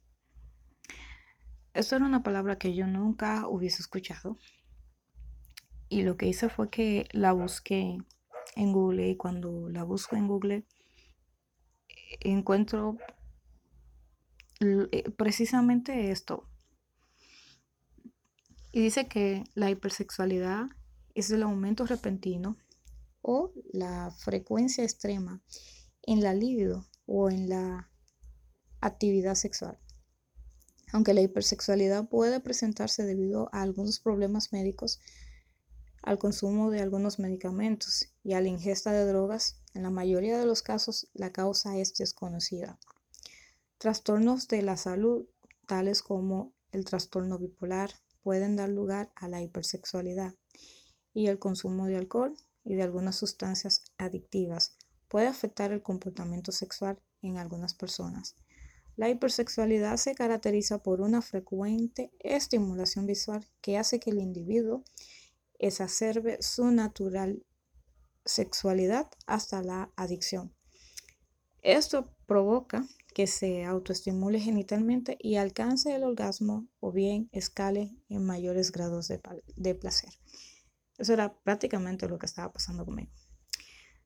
Esto 1.73 1.97
era 1.97 2.05
una 2.05 2.23
palabra 2.23 2.57
que 2.57 2.73
yo 2.73 2.87
nunca 2.87 3.49
hubiese 3.49 3.81
escuchado. 3.81 4.37
Y 5.89 6.03
lo 6.03 6.15
que 6.15 6.27
hice 6.27 6.47
fue 6.47 6.69
que 6.69 7.05
la 7.11 7.33
busqué 7.33 7.97
en 8.55 8.71
Google 8.71 9.09
y 9.09 9.17
cuando 9.17 9.67
la 9.67 9.83
busco 9.83 10.15
en 10.15 10.29
Google 10.29 10.65
encuentro 12.21 12.97
eh, 14.61 15.11
precisamente 15.17 16.11
esto. 16.11 16.47
Y 18.71 18.83
dice 18.83 19.09
que 19.09 19.43
la 19.53 19.69
hipersexualidad 19.69 20.67
es 21.13 21.29
el 21.29 21.43
aumento 21.43 21.85
repentino 21.85 22.55
o 23.21 23.51
la 23.73 24.11
frecuencia 24.11 24.85
extrema 24.85 25.41
en 26.03 26.21
la 26.21 26.33
libido 26.33 26.87
o 27.05 27.29
en 27.29 27.49
la 27.49 27.89
actividad 28.79 29.35
sexual. 29.35 29.77
Aunque 30.91 31.13
la 31.13 31.21
hipersexualidad 31.21 32.09
puede 32.09 32.39
presentarse 32.39 33.03
debido 33.03 33.49
a 33.53 33.61
algunos 33.61 33.99
problemas 33.99 34.51
médicos, 34.51 34.99
al 36.01 36.17
consumo 36.17 36.71
de 36.71 36.81
algunos 36.81 37.19
medicamentos 37.19 38.09
y 38.23 38.33
a 38.33 38.41
la 38.41 38.49
ingesta 38.49 38.91
de 38.91 39.05
drogas, 39.05 39.61
en 39.73 39.83
la 39.83 39.89
mayoría 39.89 40.37
de 40.37 40.45
los 40.45 40.63
casos 40.63 41.07
la 41.13 41.31
causa 41.31 41.77
es 41.77 41.93
desconocida. 41.93 42.79
Trastornos 43.77 44.47
de 44.47 44.63
la 44.63 44.77
salud, 44.77 45.27
tales 45.67 46.01
como 46.01 46.53
el 46.71 46.85
trastorno 46.85 47.37
bipolar, 47.37 47.91
pueden 48.23 48.55
dar 48.55 48.69
lugar 48.69 49.11
a 49.15 49.27
la 49.27 49.41
hipersexualidad 49.41 50.35
y 51.13 51.27
el 51.27 51.39
consumo 51.39 51.85
de 51.85 51.97
alcohol 51.97 52.35
y 52.63 52.75
de 52.75 52.83
algunas 52.83 53.15
sustancias 53.15 53.83
adictivas 53.97 54.77
puede 55.11 55.27
afectar 55.27 55.73
el 55.73 55.83
comportamiento 55.83 56.53
sexual 56.53 56.97
en 57.21 57.37
algunas 57.37 57.73
personas. 57.73 58.37
La 58.95 59.09
hipersexualidad 59.09 59.97
se 59.97 60.15
caracteriza 60.15 60.81
por 60.81 61.01
una 61.01 61.21
frecuente 61.21 62.13
estimulación 62.19 63.05
visual 63.05 63.45
que 63.59 63.77
hace 63.77 63.99
que 63.99 64.11
el 64.11 64.19
individuo 64.19 64.85
exacerbe 65.59 66.37
su 66.41 66.71
natural 66.71 67.45
sexualidad 68.23 69.09
hasta 69.27 69.61
la 69.61 69.91
adicción. 69.97 70.55
Esto 71.61 72.15
provoca 72.25 72.87
que 73.13 73.27
se 73.27 73.65
autoestimule 73.65 74.39
genitalmente 74.39 75.17
y 75.19 75.35
alcance 75.35 75.93
el 75.93 76.05
orgasmo 76.05 76.69
o 76.79 76.93
bien 76.93 77.27
escale 77.33 77.97
en 78.07 78.23
mayores 78.23 78.71
grados 78.71 79.09
de, 79.09 79.19
de 79.57 79.75
placer. 79.75 80.13
Eso 80.97 81.11
era 81.11 81.33
prácticamente 81.43 82.07
lo 82.07 82.17
que 82.17 82.27
estaba 82.27 82.53
pasando 82.53 82.85
conmigo. 82.85 83.11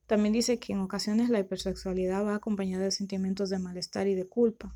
También 0.08 0.34
dice 0.34 0.60
que 0.60 0.74
en 0.74 0.80
ocasiones 0.82 1.30
la 1.30 1.40
hipersexualidad 1.40 2.26
va 2.26 2.36
acompañada 2.36 2.84
de 2.84 2.92
sentimientos 2.92 3.50
de 3.50 3.60
malestar 3.60 4.08
y 4.08 4.16
de 4.16 4.28
culpa. 4.28 4.74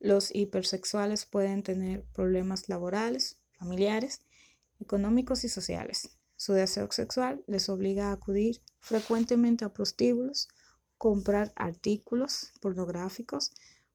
Los 0.00 0.34
hipersexuales 0.34 1.26
pueden 1.26 1.62
tener 1.62 2.04
problemas 2.12 2.68
laborales, 2.68 3.38
familiares, 3.58 4.22
económicos 4.80 5.44
y 5.44 5.48
sociales. 5.48 6.18
Su 6.36 6.52
deseo 6.52 6.88
sexual 6.92 7.42
les 7.46 7.68
obliga 7.68 8.10
a 8.10 8.12
acudir 8.12 8.62
frecuentemente 8.80 9.64
a 9.64 9.72
prostíbulos, 9.72 10.48
comprar 10.96 11.52
artículos 11.56 12.52
pornográficos, 12.60 13.52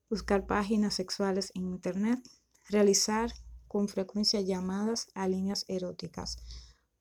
buscar 0.09 0.45
páginas 0.45 0.95
sexuales 0.95 1.51
en 1.55 1.67
Internet, 1.67 2.19
realizar 2.67 3.31
con 3.67 3.87
frecuencia 3.87 4.41
llamadas 4.41 5.07
a 5.13 5.27
líneas 5.27 5.65
eróticas, 5.67 6.37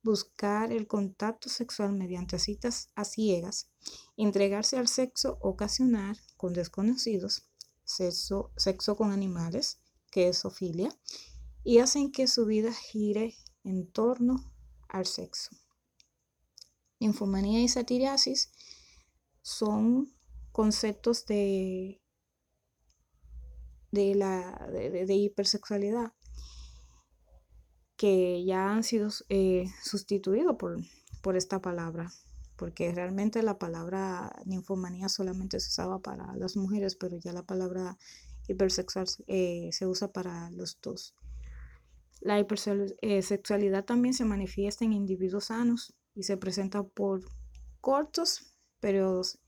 buscar 0.03 0.73
el 0.73 0.87
contacto 0.87 1.49
sexual 1.49 1.93
mediante 1.93 2.39
citas 2.39 2.91
a 2.95 3.05
ciegas, 3.05 3.71
entregarse 4.17 4.77
al 4.77 4.89
sexo 4.89 5.39
ocasional 5.41 6.19
con 6.37 6.53
desconocidos, 6.53 7.49
sexo, 7.85 8.53
sexo 8.57 8.97
con 8.97 9.13
animales, 9.13 9.81
que 10.11 10.29
es 10.29 10.45
ofilia, 10.45 10.91
y 11.65 11.79
hacen 11.79 12.11
que 12.11 12.27
su 12.27 12.47
vida 12.47 12.73
gire 12.73 13.37
en 13.65 13.91
torno 13.91 14.53
al 14.89 15.07
sexo. 15.07 15.57
Ninfomanía 16.99 17.61
y 17.61 17.69
satiriasis 17.69 18.51
son 19.43 20.15
conceptos 20.51 21.27
de, 21.27 22.01
de, 23.91 24.15
la, 24.15 24.69
de 24.71 25.15
hipersexualidad 25.15 26.13
que 28.03 28.45
ya 28.45 28.73
han 28.73 28.83
sido 28.83 29.11
eh, 29.29 29.67
sustituidos 29.81 30.57
por, 30.57 30.77
por 31.21 31.37
esta 31.37 31.63
palabra, 31.63 32.11
porque 32.57 32.93
realmente 32.93 33.45
la 33.45 33.61
palabra 33.61 34.43
ninfomanía 34.45 35.09
solamente 35.09 35.61
se 35.61 35.69
usaba 35.69 36.01
para 36.01 36.35
las 36.35 36.57
mujeres, 36.57 36.97
pero 36.97 37.17
ya 37.19 37.33
la 37.33 37.45
palabra 37.45 37.97
hipersexual 38.49 39.07
eh, 39.29 39.69
se 39.71 39.87
usa 39.87 40.09
para 40.11 40.51
los 40.51 40.81
dos. 40.83 41.15
La 42.21 42.41
hipersexualidad 42.41 43.81
eh, 43.83 43.85
también 43.85 44.15
se 44.15 44.25
manifiesta 44.25 44.85
en 44.85 44.95
individuos 44.95 45.45
sanos 45.45 45.95
y 46.17 46.25
se 46.25 46.37
presenta 46.37 46.83
por 46.83 47.23
cortos 47.81 48.53
periodos 48.81 49.39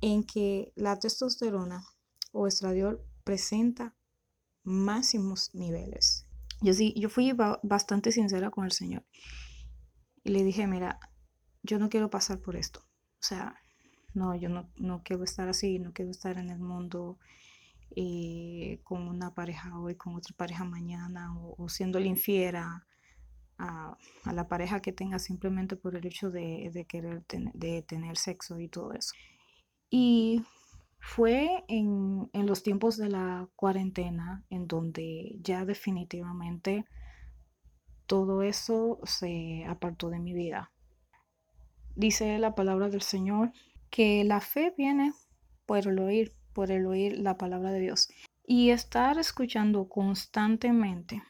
en 0.00 0.24
que 0.24 0.72
la 0.74 0.98
testosterona 0.98 1.84
o 2.32 2.46
estradiol 2.46 3.04
presenta 3.24 3.94
máximos 4.62 5.54
niveles. 5.54 6.24
Yo 6.62 6.72
sí, 6.74 6.94
yo 6.96 7.08
fui 7.08 7.32
bastante 7.62 8.12
sincera 8.12 8.50
con 8.50 8.64
el 8.64 8.72
Señor. 8.72 9.04
Y 10.22 10.30
le 10.30 10.44
dije, 10.44 10.66
mira, 10.68 11.00
yo 11.62 11.78
no 11.78 11.88
quiero 11.88 12.08
pasar 12.08 12.38
por 12.40 12.54
esto. 12.54 12.80
O 12.80 13.24
sea, 13.24 13.56
no, 14.14 14.36
yo 14.36 14.48
no, 14.48 15.02
quiero 15.02 15.24
estar 15.24 15.48
así, 15.48 15.80
no 15.80 15.92
quiero 15.92 16.12
estar 16.12 16.38
en 16.38 16.50
el 16.50 16.60
mundo 16.60 17.18
eh, 17.96 18.80
con 18.84 19.08
una 19.08 19.34
pareja 19.34 19.78
hoy, 19.78 19.96
con 19.96 20.14
otra 20.14 20.36
pareja 20.36 20.64
mañana, 20.64 21.34
o, 21.36 21.68
siendo 21.68 21.98
infiera 21.98 22.86
a, 23.58 23.96
la 24.32 24.46
pareja 24.46 24.80
que 24.80 24.92
tenga 24.92 25.18
simplemente 25.18 25.76
por 25.76 25.96
el 25.96 26.06
hecho 26.06 26.30
de, 26.30 26.86
querer 26.88 27.24
de 27.54 27.82
tener 27.82 28.16
sexo 28.16 28.60
y 28.60 28.68
todo 28.68 28.92
eso. 28.92 29.14
Y 29.90 30.44
Fue 31.04 31.64
en, 31.68 32.30
en 32.32 32.46
los 32.46 32.62
tiempos 32.62 32.96
de 32.96 33.08
la 33.08 33.48
cuarentena 33.56 34.44
en 34.48 34.68
donde 34.68 35.36
ya 35.42 35.64
definitivamente 35.64 36.86
todo 38.06 38.42
eso 38.42 39.00
se 39.04 39.64
apartó 39.66 40.10
de 40.10 40.20
mi 40.20 40.32
vida. 40.32 40.70
Dice 41.96 42.38
la 42.38 42.54
palabra 42.54 42.88
del 42.88 43.02
Señor 43.02 43.52
que 43.90 44.24
la 44.24 44.40
fe 44.40 44.72
viene 44.76 45.12
por 45.66 45.86
el 45.86 45.98
oír, 45.98 46.32
por 46.52 46.70
el 46.70 46.86
oír 46.86 47.18
la 47.18 47.36
palabra 47.36 47.72
de 47.72 47.80
Dios. 47.80 48.08
Y 48.44 48.70
estar 48.70 49.18
escuchando 49.18 49.88
constantemente 49.88 51.22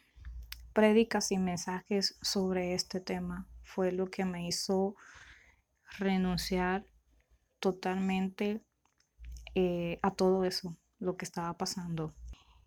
prédicas 0.73 1.33
y 1.33 1.39
mensajes 1.39 2.19
sobre 2.21 2.75
este 2.75 3.01
tema 3.01 3.49
fue 3.63 3.93
lo 3.93 4.11
que 4.11 4.25
me 4.25 4.47
hizo 4.47 4.97
renunciar 5.99 6.85
totalmente 7.59 8.63
eh, 9.55 9.99
a 10.03 10.15
todo 10.15 10.45
eso, 10.45 10.77
lo 10.99 11.17
que 11.17 11.25
estaba 11.25 11.57
pasando. 11.57 12.15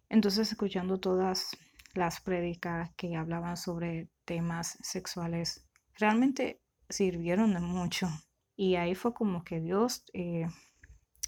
Entonces, 0.10 0.52
escuchando 0.52 1.00
todas 1.00 1.58
las 1.93 2.19
prédicas 2.21 2.91
que 2.95 3.15
hablaban 3.15 3.58
sobre 3.58 4.10
temas 4.26 4.78
sexuales, 4.82 5.65
realmente 5.98 6.62
sirvieron 6.89 7.54
de 7.54 7.62
mucho. 7.62 8.08
Y 8.56 8.76
ahí 8.76 8.95
fue 8.95 9.13
como 9.13 9.43
que 9.43 9.60
Dios 9.60 10.04
eh, 10.13 10.48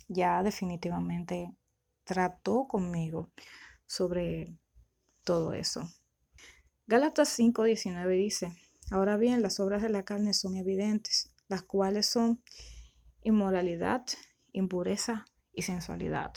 ya 0.08 0.43
definitivamente 0.43 1.54
trató 2.04 2.67
conmigo 2.67 3.32
sobre 3.86 4.58
todo 5.24 5.54
eso. 5.54 5.89
Gálatas 6.86 7.30
5:19 7.38 8.15
dice, 8.15 8.54
ahora 8.91 9.17
bien, 9.17 9.41
las 9.41 9.60
obras 9.60 9.82
de 9.82 9.89
la 9.89 10.04
carne 10.04 10.34
son 10.34 10.56
evidentes, 10.56 11.32
las 11.48 11.63
cuales 11.63 12.06
son 12.06 12.41
inmoralidad, 13.24 14.06
impureza 14.54 15.26
y 15.58 15.63
sensualidad. 15.63 16.34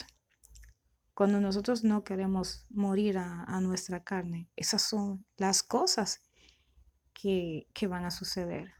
Cuando 1.14 1.40
nosotros 1.40 1.84
no 1.84 2.02
queremos 2.02 2.66
morir 2.70 3.18
a, 3.18 3.60
nuestra 3.60 4.02
carne, 4.02 4.48
esas 4.56 4.80
son 4.80 5.26
las 5.36 5.62
cosas 5.62 6.22
que, 7.12 7.68
que 7.74 7.86
van 7.86 8.06
a 8.06 8.10
suceder. 8.10 8.72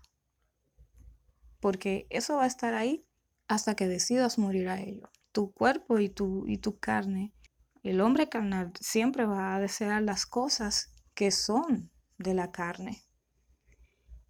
Porque 1.61 2.07
eso 2.09 2.37
va 2.37 2.45
a 2.45 2.47
estar 2.47 2.73
ahí 2.73 3.07
hasta 3.47 3.77
que 3.77 3.87
decidas 3.87 4.39
morir 4.39 4.71
a 4.71 4.81
ello. 4.81 5.11
Tu 5.33 5.53
cuerpo 5.53 5.99
y 5.99 6.09
tu, 6.09 6.47
y 6.47 6.57
tu 6.57 6.79
carne, 6.79 7.35
el 7.83 8.01
hombre 8.01 8.31
carnal 8.31 8.73
siempre 8.81 9.27
va 9.27 9.55
a 9.55 9.61
desear 9.61 10.03
las 10.03 10.25
cosas 10.25 10.95
que 11.15 11.31
son 11.31 11.91
de 12.17 12.33
la 12.33 12.51
carne. 12.51 13.03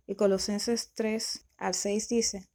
Y 0.09 0.16
Colosenses 0.16 0.92
3 0.94 1.46
al 1.59 1.75
6 1.75 2.09
dice, 2.09 2.49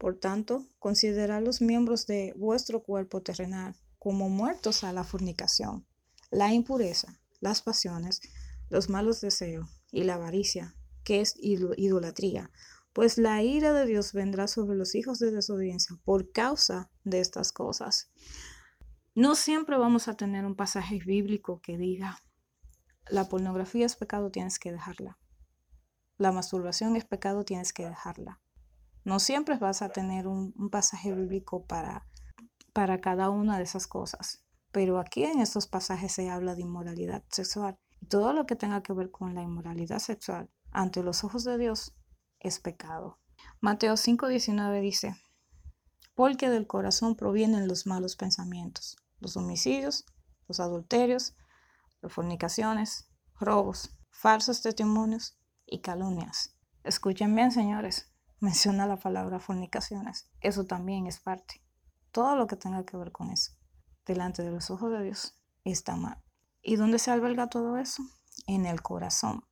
por 0.00 0.16
tanto, 0.18 0.66
considerad 0.80 1.42
los 1.42 1.60
miembros 1.60 2.08
de 2.08 2.32
vuestro 2.36 2.82
cuerpo 2.82 3.22
terrenal 3.22 3.76
como 4.00 4.28
muertos 4.28 4.82
a 4.82 4.92
la 4.92 5.04
fornicación, 5.04 5.86
la 6.32 6.52
impureza, 6.52 7.20
las 7.38 7.62
pasiones, 7.62 8.20
los 8.68 8.88
malos 8.88 9.20
deseos 9.20 9.68
y 9.92 10.02
la 10.02 10.14
avaricia, 10.14 10.74
que 11.04 11.20
es 11.20 11.34
idolatría 11.38 12.50
pues 12.92 13.18
la 13.18 13.42
ira 13.42 13.72
de 13.72 13.86
Dios 13.86 14.12
vendrá 14.12 14.48
sobre 14.48 14.76
los 14.76 14.94
hijos 14.94 15.18
de 15.18 15.30
desobediencia 15.30 15.96
por 16.04 16.32
causa 16.32 16.90
de 17.04 17.20
estas 17.20 17.52
cosas. 17.52 18.10
No 19.14 19.34
siempre 19.36 19.76
vamos 19.76 20.08
a 20.08 20.16
tener 20.16 20.44
un 20.44 20.56
pasaje 20.56 20.98
bíblico 21.04 21.60
que 21.62 21.76
diga, 21.76 22.18
la 23.08 23.28
pornografía 23.28 23.86
es 23.86 23.96
pecado, 23.96 24.30
tienes 24.30 24.58
que 24.58 24.72
dejarla. 24.72 25.18
La 26.16 26.32
masturbación 26.32 26.96
es 26.96 27.04
pecado, 27.04 27.44
tienes 27.44 27.72
que 27.72 27.86
dejarla. 27.86 28.40
No 29.04 29.18
siempre 29.18 29.56
vas 29.56 29.82
a 29.82 29.88
tener 29.88 30.26
un, 30.26 30.52
pasaje 30.70 31.14
bíblico 31.14 31.64
para, 31.64 32.06
para 32.72 33.00
cada 33.00 33.30
una 33.30 33.56
de 33.56 33.64
esas 33.64 33.86
cosas. 33.86 34.44
Pero 34.72 34.98
aquí 34.98 35.24
en 35.24 35.40
estos 35.40 35.66
pasajes 35.66 36.12
se 36.12 36.30
habla 36.30 36.54
de 36.54 36.62
inmoralidad 36.62 37.24
sexual. 37.30 37.78
Y 38.00 38.06
todo 38.06 38.32
lo 38.32 38.46
que 38.46 38.56
tenga 38.56 38.82
que 38.82 38.92
ver 38.92 39.10
con 39.10 39.34
la 39.34 39.42
inmoralidad 39.42 39.98
sexual 39.98 40.50
ante 40.70 41.02
los 41.02 41.24
ojos 41.24 41.44
de 41.44 41.58
Dios 41.58 41.94
es 42.38 42.60
pecado. 42.60 43.18
Mateo 43.60 43.94
5:19 43.96 44.80
dice, 44.80 45.16
porque 46.14 46.50
del 46.50 46.66
corazón 46.66 47.16
provienen 47.16 47.66
los 47.66 47.86
malos 47.86 48.16
pensamientos, 48.16 48.96
los 49.20 49.36
homicidios, 49.36 50.04
los 50.48 50.60
adulterios, 50.60 51.34
las 52.02 52.12
fornicaciones, 52.12 53.08
robos, 53.38 53.96
falsos 54.10 54.62
testimonios 54.62 55.38
y 55.66 55.80
calumnias. 55.80 56.56
Escuchen 56.84 57.34
bien, 57.34 57.52
señores, 57.52 58.09
menciona 58.40 58.86
la 58.86 58.98
palabra 58.98 59.38
fornicaciones. 59.38 60.28
Eso 60.40 60.64
también 60.64 61.06
es 61.06 61.20
parte. 61.20 61.62
Todo 62.10 62.36
lo 62.36 62.46
que 62.46 62.56
tenga 62.56 62.84
que 62.84 62.96
ver 62.96 63.12
con 63.12 63.30
eso, 63.30 63.52
delante 64.04 64.42
de 64.42 64.50
los 64.50 64.70
ojos 64.70 64.90
de 64.90 65.04
Dios, 65.04 65.36
está 65.64 65.96
mal. 65.96 66.22
¿Y 66.62 66.76
dónde 66.76 66.98
se 66.98 67.10
alberga 67.10 67.48
todo 67.48 67.76
eso? 67.76 68.02
En 68.46 68.66
el 68.66 68.82
corazón, 68.82 69.44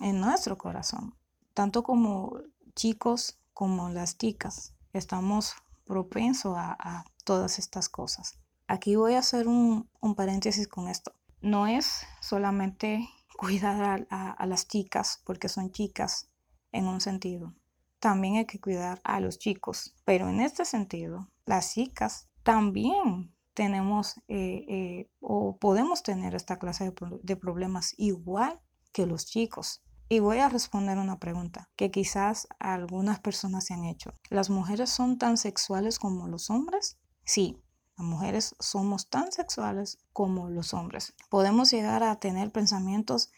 en 0.00 0.20
nuestro 0.20 0.56
corazón 0.56 1.18
tanto 1.58 1.82
como 1.82 2.38
chicos 2.76 3.36
como 3.52 3.88
las 3.88 4.16
chicas, 4.16 4.76
estamos 4.92 5.54
propensos 5.84 6.54
a, 6.56 7.04
todas 7.24 7.58
estas 7.58 7.88
cosas. 7.88 8.38
Aquí 8.68 8.94
voy 8.94 9.14
a 9.14 9.18
hacer 9.18 9.48
un, 9.48 9.88
paréntesis 10.16 10.68
con 10.68 10.86
esto. 10.86 11.10
No 11.40 11.66
es 11.66 12.06
solamente 12.20 13.08
cuidar 13.36 14.06
a, 14.08 14.30
a, 14.30 14.46
las 14.46 14.68
chicas 14.68 15.20
porque 15.24 15.48
son 15.48 15.72
chicas 15.72 16.28
en 16.70 16.86
un 16.86 17.00
sentido. 17.00 17.52
También 18.00 18.36
hay 18.36 18.46
que 18.46 18.60
cuidar 18.60 19.00
a 19.04 19.20
los 19.20 19.38
chicos. 19.38 19.94
Pero 20.04 20.28
en 20.28 20.40
este 20.40 20.64
sentido, 20.64 21.28
las 21.46 21.74
chicas 21.74 22.28
también 22.42 23.34
tenemos 23.54 24.16
eh, 24.28 24.64
eh, 24.68 25.10
o 25.20 25.56
podemos 25.58 26.02
tener 26.02 26.34
esta 26.34 26.58
clase 26.58 26.92
de 27.22 27.36
problemas 27.36 27.94
igual 27.96 28.60
que 28.92 29.06
los 29.06 29.26
chicos. 29.26 29.82
Y 30.08 30.20
voy 30.20 30.38
a 30.38 30.48
responder 30.48 30.96
una 30.96 31.18
pregunta 31.18 31.68
que 31.76 31.90
quizás 31.90 32.48
algunas 32.58 33.20
personas 33.20 33.66
se 33.66 33.74
han 33.74 33.84
hecho. 33.84 34.14
¿Las 34.30 34.48
mujeres 34.48 34.88
son 34.90 35.18
tan 35.18 35.36
sexuales 35.36 35.98
como 35.98 36.28
los 36.28 36.48
hombres? 36.48 36.98
Sí, 37.24 37.60
las 37.98 38.06
mujeres 38.06 38.54
somos 38.58 39.10
tan 39.10 39.32
sexuales 39.32 39.98
como 40.12 40.48
los 40.48 40.72
hombres. 40.72 41.14
¿Podemos 41.28 41.70
llegar 41.72 42.04
a 42.04 42.20
tener 42.20 42.52
pensamientos 42.52 43.32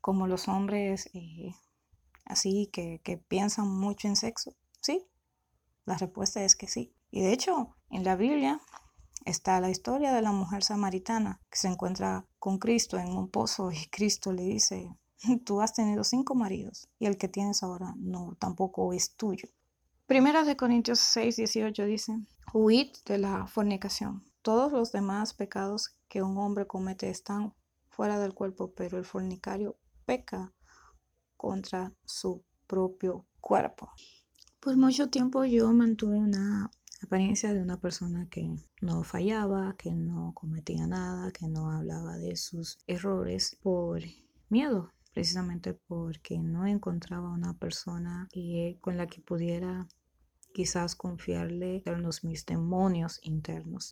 como 0.00 0.26
los 0.26 0.46
hombres 0.46 1.10
eh, 1.14 1.54
así 2.24 2.68
que, 2.72 3.00
que 3.02 3.18
piensan 3.18 3.68
mucho 3.68 4.08
en 4.08 4.16
sexo? 4.16 4.54
Sí, 4.80 5.06
la 5.84 5.96
respuesta 5.96 6.42
es 6.44 6.56
que 6.56 6.68
sí. 6.68 6.94
Y 7.10 7.22
de 7.22 7.32
hecho, 7.32 7.76
en 7.90 8.04
la 8.04 8.16
Biblia 8.16 8.60
está 9.24 9.60
la 9.60 9.70
historia 9.70 10.12
de 10.12 10.22
la 10.22 10.32
mujer 10.32 10.62
samaritana 10.62 11.40
que 11.50 11.58
se 11.58 11.68
encuentra 11.68 12.26
con 12.38 12.58
Cristo 12.58 12.98
en 12.98 13.08
un 13.08 13.28
pozo 13.28 13.70
y 13.72 13.86
Cristo 13.86 14.32
le 14.32 14.42
dice, 14.42 14.94
tú 15.44 15.60
has 15.60 15.74
tenido 15.74 16.04
cinco 16.04 16.34
maridos 16.34 16.88
y 16.98 17.06
el 17.06 17.16
que 17.16 17.28
tienes 17.28 17.62
ahora 17.62 17.94
no 17.96 18.36
tampoco 18.38 18.92
es 18.92 19.14
tuyo. 19.16 19.48
Primera 20.06 20.44
de 20.44 20.56
Corintios 20.56 21.00
6, 21.00 21.36
18 21.36 21.84
dice, 21.86 22.18
huid 22.52 22.88
de 23.06 23.18
la 23.18 23.46
fornicación. 23.46 24.22
Todos 24.42 24.70
los 24.70 24.92
demás 24.92 25.32
pecados 25.32 25.96
que 26.08 26.22
un 26.22 26.36
hombre 26.36 26.66
comete 26.66 27.08
están 27.08 27.54
fuera 27.88 28.18
del 28.18 28.34
cuerpo, 28.34 28.72
pero 28.74 28.98
el 28.98 29.06
fornicario 29.06 29.76
peca 30.04 30.52
contra 31.44 31.92
su 32.06 32.42
propio 32.66 33.26
cuerpo. 33.38 33.90
Por 34.60 34.78
mucho 34.78 35.10
tiempo 35.10 35.44
yo 35.44 35.70
mantuve 35.74 36.16
una 36.16 36.70
apariencia 37.02 37.52
de 37.52 37.60
una 37.60 37.78
persona 37.78 38.26
que 38.30 38.48
no 38.80 39.04
fallaba, 39.04 39.76
que 39.76 39.92
no 39.92 40.32
cometía 40.32 40.86
nada, 40.86 41.30
que 41.32 41.46
no 41.46 41.70
hablaba 41.70 42.16
de 42.16 42.36
sus 42.36 42.78
errores 42.86 43.58
por 43.62 44.00
miedo 44.48 44.90
precisamente 45.12 45.74
porque 45.74 46.38
no 46.38 46.66
encontraba 46.66 47.30
una 47.30 47.52
persona 47.58 48.26
con 48.80 48.96
la 48.96 49.06
que 49.06 49.20
pudiera 49.20 49.86
quizás 50.54 50.96
confiarle 50.96 51.82
los 51.98 52.24
mis 52.24 52.46
demonios 52.46 53.20
internos. 53.22 53.90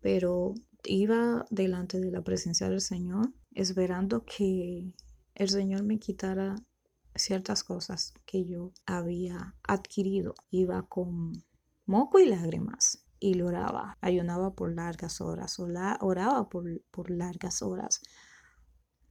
Pero 0.00 0.54
iba 0.84 1.46
delante 1.50 2.00
de 2.00 2.10
la 2.10 2.22
presencia 2.22 2.68
del 2.68 2.80
Señor 2.80 3.32
esperando 3.54 4.24
que 4.24 4.92
el 5.34 5.48
Señor 5.48 5.84
me 5.84 5.98
quitara 5.98 6.56
ciertas 7.14 7.64
cosas 7.64 8.14
que 8.26 8.44
yo 8.46 8.72
había 8.86 9.56
adquirido. 9.62 10.34
Iba 10.50 10.82
con 10.82 11.44
moco 11.86 12.18
y 12.18 12.26
lágrimas 12.26 13.04
y 13.18 13.34
lo 13.34 13.48
oraba, 13.48 13.98
ayunaba 14.00 14.54
por 14.54 14.74
largas 14.74 15.20
horas, 15.20 15.58
oraba 15.58 16.48
por, 16.48 16.82
por 16.90 17.10
largas 17.10 17.62
horas 17.62 18.00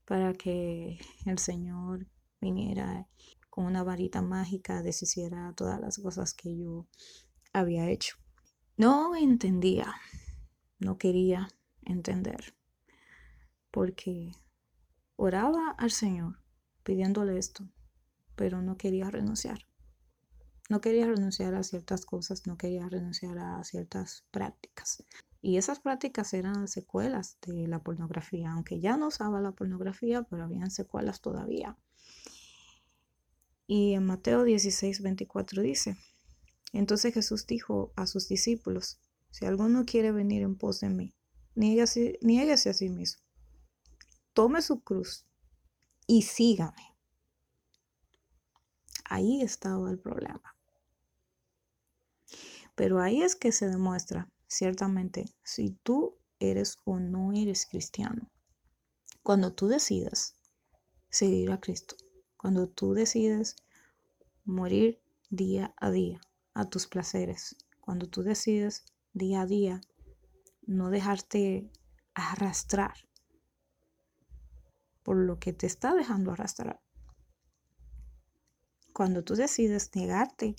para 0.06 0.34
que 0.34 0.98
el 1.26 1.38
Señor 1.38 2.08
viniera 2.42 3.08
con 3.50 3.66
una 3.66 3.84
varita 3.84 4.24
mágica, 4.24 4.82
deshiciera 4.82 5.54
todas 5.56 5.80
las 5.80 6.00
cosas 6.00 6.34
que 6.34 6.58
yo 6.58 6.88
había 7.54 7.90
hecho. 7.90 8.16
No 8.76 9.16
entendía, 9.16 9.94
no 10.80 10.98
quería 10.98 11.50
entender, 11.84 12.56
porque 13.70 14.32
oraba 15.16 15.76
al 15.78 15.92
Señor 15.92 16.42
pidiéndole 16.84 17.38
esto, 17.38 17.70
pero 18.40 18.62
no 18.62 18.78
quería 18.78 19.12
renunciar. 19.12 19.68
No 20.70 20.80
quería 20.80 21.06
renunciar 21.06 21.56
a 21.56 21.64
ciertas 21.64 22.06
cosas, 22.06 22.48
no 22.48 22.58
quería 22.58 22.88
renunciar 22.88 23.38
a 23.38 23.62
ciertas 23.66 24.24
prácticas. 24.32 25.04
Y 25.42 25.58
esas 25.58 25.82
prácticas 25.82 26.34
eran 26.34 26.70
secuelas 26.70 27.38
de 27.46 27.68
la 27.68 27.84
pornografía, 27.84 28.54
aunque 28.54 28.80
ya 28.80 28.96
no 28.96 29.08
usaba 29.08 29.42
la 29.42 29.52
pornografía, 29.52 30.24
pero 30.24 30.46
habían 30.46 30.72
secuelas 30.72 31.20
todavía. 31.20 31.78
Y 33.68 33.92
en 33.92 34.06
Mateo 34.06 34.46
16, 34.46 35.02
24 35.02 35.62
dice, 35.62 35.98
entonces 36.72 37.14
Jesús 37.14 37.46
dijo 37.46 37.92
a 37.98 38.08
sus 38.08 38.30
discípulos, 38.30 39.02
si 39.32 39.44
alguno 39.48 39.84
quiere 39.84 40.14
venir 40.14 40.44
en 40.44 40.56
pos 40.56 40.80
de 40.80 40.88
mí, 40.88 41.14
niéguese, 41.56 42.70
a 42.70 42.74
sí 42.74 42.88
mismo, 42.88 43.22
tome 44.32 44.62
su 44.62 44.82
cruz 44.82 45.26
y 46.08 46.22
sígame. 46.22 46.89
Ahí 49.10 49.42
estaba 49.42 49.90
el 49.90 49.98
problema. 49.98 50.56
Pero 52.76 53.02
ahí 53.02 53.24
es 53.24 53.36
que 53.36 53.52
se 53.52 53.68
demuestra 53.68 54.32
ciertamente 54.48 55.26
si 55.44 55.72
tú 55.84 56.16
eres 56.40 56.78
o 56.86 57.00
no 57.00 57.34
eres 57.34 57.66
cristiano. 57.66 58.30
Cuando 59.24 59.52
tú 59.54 59.68
decidas 59.68 60.36
seguir 61.10 61.52
a 61.52 61.60
Cristo, 61.60 61.96
cuando 62.38 62.70
tú 62.70 62.94
decides 62.94 63.56
morir 64.46 65.02
día 65.30 65.74
a 65.78 65.90
día 65.90 66.22
a 66.54 66.70
tus 66.70 66.86
placeres, 66.86 67.56
cuando 67.82 68.08
tú 68.08 68.22
decides 68.22 68.86
día 69.14 69.42
a 69.42 69.46
día 69.48 69.82
no 70.68 70.92
dejarte 70.92 71.72
arrastrar 72.14 72.94
por 75.02 75.18
lo 75.18 75.40
que 75.40 75.52
te 75.52 75.66
está 75.66 75.96
dejando 75.96 76.32
arrastrar. 76.32 76.80
Cuando 79.00 79.24
tú 79.24 79.36
decides 79.36 79.96
negarte 79.96 80.58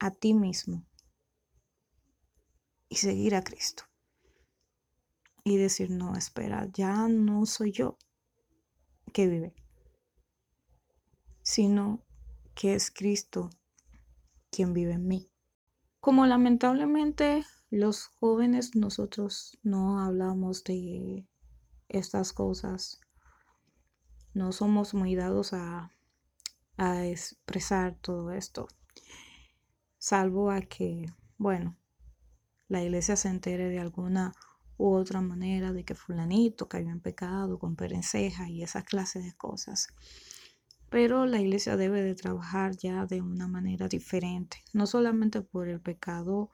a 0.00 0.10
ti 0.10 0.34
mismo 0.34 0.84
y 2.88 2.96
seguir 2.96 3.36
a 3.36 3.44
Cristo. 3.44 3.84
Y 5.44 5.56
decir, 5.56 5.92
no, 5.92 6.16
espera, 6.16 6.68
ya 6.72 7.06
no 7.06 7.46
soy 7.46 7.70
yo 7.70 7.98
que 9.12 9.28
vive, 9.28 9.54
sino 11.42 12.04
que 12.56 12.74
es 12.74 12.90
Cristo 12.90 13.50
quien 14.50 14.72
vive 14.72 14.94
en 14.94 15.06
mí. 15.06 15.30
Como 16.00 16.26
lamentablemente 16.26 17.44
los 17.70 18.06
jóvenes 18.06 18.74
nosotros 18.74 19.56
no 19.62 20.00
hablamos 20.00 20.64
de 20.64 21.28
estas 21.88 22.32
cosas, 22.32 23.00
no 24.34 24.50
somos 24.50 24.94
muy 24.94 25.14
dados 25.14 25.52
a, 25.52 25.95
a 26.76 27.06
expresar 27.06 27.94
todo 28.00 28.32
esto, 28.32 28.68
salvo 29.98 30.50
a 30.50 30.60
que, 30.60 31.06
bueno, 31.38 31.76
la 32.68 32.82
iglesia 32.82 33.16
se 33.16 33.28
entere 33.28 33.68
de 33.68 33.78
alguna 33.78 34.34
u 34.76 34.92
otra 34.92 35.20
manera 35.20 35.72
de 35.72 35.84
que 35.84 35.94
fulanito 35.94 36.68
cayó 36.68 36.90
en 36.90 37.00
pecado 37.00 37.58
con 37.58 37.76
perenceja 37.76 38.48
y 38.48 38.62
esa 38.62 38.82
clase 38.82 39.20
de 39.20 39.32
cosas. 39.34 39.88
Pero 40.90 41.26
la 41.26 41.40
iglesia 41.40 41.76
debe 41.76 42.02
de 42.02 42.14
trabajar 42.14 42.76
ya 42.76 43.06
de 43.06 43.20
una 43.20 43.48
manera 43.48 43.88
diferente, 43.88 44.58
no 44.72 44.86
solamente 44.86 45.40
por 45.40 45.68
el 45.68 45.80
pecado 45.80 46.50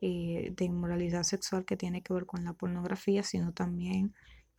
eh, 0.00 0.52
de 0.56 0.64
inmoralidad 0.64 1.22
sexual 1.22 1.64
que 1.64 1.76
tiene 1.76 2.02
que 2.02 2.12
ver 2.12 2.26
con 2.26 2.44
la 2.44 2.54
pornografía, 2.54 3.22
sino 3.22 3.52
también 3.52 4.14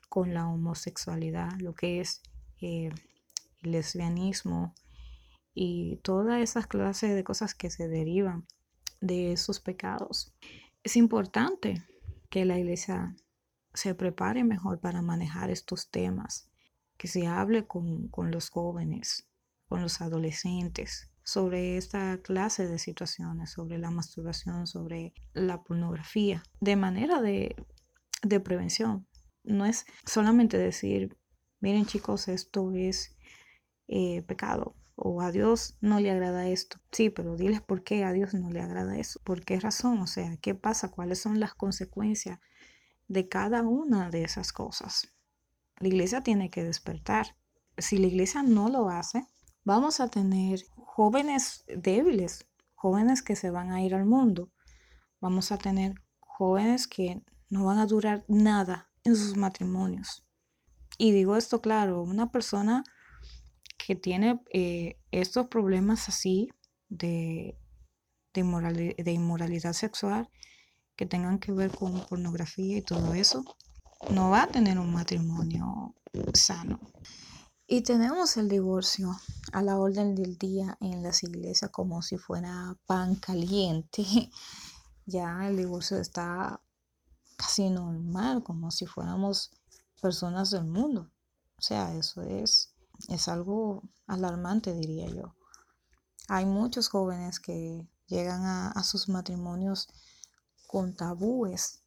con 0.07 0.33
la 0.33 0.47
homosexualidad, 0.47 1.51
lo 1.59 1.73
que 1.73 1.99
es 2.01 2.21
eh, 2.61 2.89
el 3.61 3.71
lesbianismo 3.71 4.73
y 5.53 5.97
todas 5.97 6.41
esas 6.41 6.67
clases 6.67 7.15
de 7.15 7.23
cosas 7.23 7.55
que 7.55 7.69
se 7.69 7.87
derivan 7.87 8.45
de 9.01 9.33
esos 9.33 9.59
pecados 9.59 10.33
es 10.83 10.95
importante 10.95 11.85
que 12.29 12.45
la 12.45 12.57
iglesia 12.57 13.15
se 13.73 13.95
prepare 13.95 14.43
mejor 14.43 14.79
para 14.79 15.01
manejar 15.01 15.49
estos 15.49 15.89
temas, 15.89 16.49
que 16.97 17.07
se 17.07 17.27
hable 17.27 17.65
con, 17.67 18.09
los 18.31 18.49
jóvenes, 18.49 19.27
con 19.67 19.81
los 19.81 20.01
adolescentes 20.01 21.09
sobre 21.23 21.77
esta 21.77 22.19
clase 22.21 22.67
de 22.67 22.79
situaciones, 22.79 23.51
sobre 23.51 23.77
la 23.77 23.91
masturbación, 23.91 24.67
sobre 24.67 25.13
la 25.33 25.63
pornografía, 25.63 26.43
de 26.59 26.75
manera 26.75 27.21
de, 27.21 27.55
prevención. 28.43 29.07
No 29.43 29.65
es 29.65 29.85
solamente 30.05 30.57
decir, 30.57 31.17
miren 31.59 31.85
chicos, 31.85 32.27
esto 32.27 32.71
es 32.73 33.15
eh, 33.87 34.23
pecado, 34.23 34.75
o 35.03 35.21
a 35.21 35.31
Dios 35.31 35.77
no 35.81 35.99
le 35.99 36.11
agrada 36.11 36.47
esto. 36.47 36.77
Sí, 36.91 37.09
pero 37.09 37.35
diles 37.35 37.59
por 37.59 37.83
qué 37.83 38.03
a 38.03 38.11
Dios 38.11 38.35
no 38.35 38.51
le 38.51 38.61
agrada 38.61 38.99
eso. 38.99 39.19
¿Por 39.23 39.43
qué 39.43 39.59
razón? 39.59 39.99
O 39.99 40.05
sea, 40.05 40.37
¿qué 40.37 40.53
pasa? 40.53 40.91
¿Cuáles 40.91 41.19
son 41.19 41.39
las 41.39 41.55
consecuencias 41.55 42.39
de 43.07 43.27
cada 43.27 43.63
una 43.63 44.11
de 44.11 44.23
esas 44.23 44.53
cosas? 44.53 45.11
La 45.79 45.87
iglesia 45.87 46.21
tiene 46.21 46.51
que 46.51 46.63
despertar. 46.63 47.35
Si 47.79 47.97
la 47.97 48.05
iglesia 48.05 48.43
no 48.43 48.69
lo 48.69 48.89
hace, 48.89 49.25
vamos 49.63 49.99
a 50.01 50.07
tener 50.07 50.61
jóvenes 50.75 51.63
débiles, 51.65 52.45
jóvenes 52.75 53.23
que 53.23 53.35
se 53.35 53.49
van 53.49 53.71
a 53.71 53.81
ir 53.81 53.95
al 53.95 54.05
mundo. 54.05 54.51
Vamos 55.19 55.51
a 55.51 55.57
tener 55.57 55.95
jóvenes 56.19 56.87
que 56.87 57.23
no 57.49 57.65
van 57.65 57.79
a 57.79 57.87
durar 57.87 58.23
nada 58.27 58.91
en 59.03 59.15
sus 59.15 59.35
matrimonios. 59.35 60.23
Y 60.99 61.11
digo 61.11 61.37
esto 61.37 61.59
claro, 61.59 62.03
una 62.03 62.31
persona 62.31 62.83
que 63.91 63.95
tiene 63.97 64.41
eh, 64.53 64.95
estos 65.11 65.47
problemas 65.47 66.07
así 66.07 66.47
de, 66.87 67.57
de, 68.33 69.11
inmoralidad 69.11 69.73
sexual 69.73 70.29
que 70.95 71.05
tengan 71.05 71.39
que 71.39 71.51
ver 71.51 71.71
con 71.71 71.99
pornografía 72.05 72.77
y 72.77 72.81
todo 72.83 73.13
eso, 73.13 73.43
no 74.09 74.29
va 74.29 74.43
a 74.43 74.47
tener 74.47 74.79
un 74.79 74.93
matrimonio 74.93 75.93
sano. 76.33 76.79
Y 77.67 77.81
tenemos 77.81 78.37
el 78.37 78.47
divorcio 78.47 79.13
a 79.51 79.61
la 79.61 79.77
orden 79.77 80.15
del 80.15 80.37
día 80.37 80.77
en 80.79 81.03
las 81.03 81.23
iglesias 81.23 81.69
como 81.69 82.01
si 82.01 82.17
fuera 82.17 82.77
pan 82.85 83.15
caliente. 83.15 84.05
Ya 85.05 85.49
el 85.49 85.57
divorcio 85.57 85.97
está 85.97 86.61
casi 87.35 87.69
normal, 87.69 88.41
como 88.43 88.71
si 88.71 88.85
fuéramos 88.85 89.51
personas 90.01 90.51
del 90.51 90.63
mundo. 90.63 91.11
O 91.57 91.61
sea, 91.61 91.93
eso 91.97 92.21
es 92.21 92.70
es 93.09 93.27
algo 93.27 93.83
alarmante, 94.07 94.73
diría 94.73 95.07
yo. 95.07 95.35
Hay 96.27 96.45
muchos 96.45 96.89
jóvenes 96.89 97.39
que 97.39 97.87
llegan 98.07 98.45
a, 98.45 98.83
sus 98.83 99.09
matrimonios 99.09 99.87
con 100.67 100.95
tabúes 100.95 101.83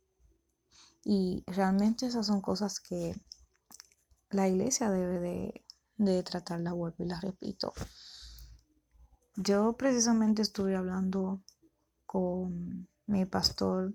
y 1.05 1.45
realmente 1.47 2.07
esas 2.07 2.27
son 2.27 2.41
cosas 2.41 2.81
que 2.81 3.15
la 4.31 4.49
iglesia 4.49 4.91
debe 4.91 5.21
de, 5.21 5.65
de 5.97 6.23
tratar, 6.23 6.61
la 6.61 6.73
vuelvo 6.73 7.05
y 7.05 7.07
la 7.07 7.21
repito. 7.21 7.73
Yo 9.37 9.77
precisamente 9.77 10.43
estuve 10.43 10.77
hablando 10.77 11.43
con 12.07 12.89
mi 13.07 13.27
pastor 13.27 13.95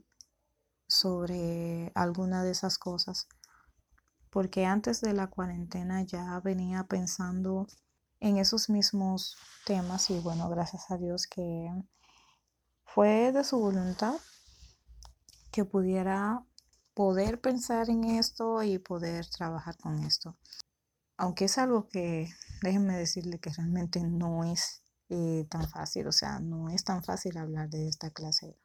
sobre 0.87 1.91
alguna 1.95 2.43
de 2.43 2.51
esas 2.51 2.77
cosas 2.77 3.27
porque 4.29 4.65
antes 4.65 5.01
de 5.01 5.13
la 5.13 5.27
cuarentena 5.27 6.03
ya 6.03 6.39
venía 6.41 6.83
pensando 6.83 7.67
en 8.19 8.37
esos 8.37 8.69
mismos 8.69 9.37
temas 9.65 10.09
y 10.09 10.19
bueno, 10.19 10.49
gracias 10.49 10.91
a 10.91 10.97
Dios 10.97 11.27
que 11.27 11.69
fue 12.85 13.31
de 13.31 13.43
su 13.43 13.59
voluntad 13.59 14.15
que 15.51 15.65
pudiera 15.65 16.43
poder 16.93 17.39
pensar 17.39 17.89
en 17.89 18.03
esto 18.03 18.61
y 18.63 18.77
poder 18.77 19.25
trabajar 19.27 19.77
con 19.77 20.03
esto. 20.03 20.35
Aunque 21.17 21.45
es 21.45 21.57
algo 21.57 21.87
que, 21.87 22.29
déjenme 22.61 22.97
decirle 22.97 23.39
que 23.39 23.51
realmente 23.51 24.01
no 24.03 24.43
es 24.43 24.83
eh, 25.09 25.45
tan 25.49 25.69
fácil, 25.69 26.07
o 26.07 26.11
sea, 26.11 26.39
no 26.39 26.69
es 26.69 26.83
tan 26.83 27.03
fácil 27.03 27.37
hablar 27.37 27.69
de 27.69 27.87
esta 27.87 28.09
clase 28.09 28.57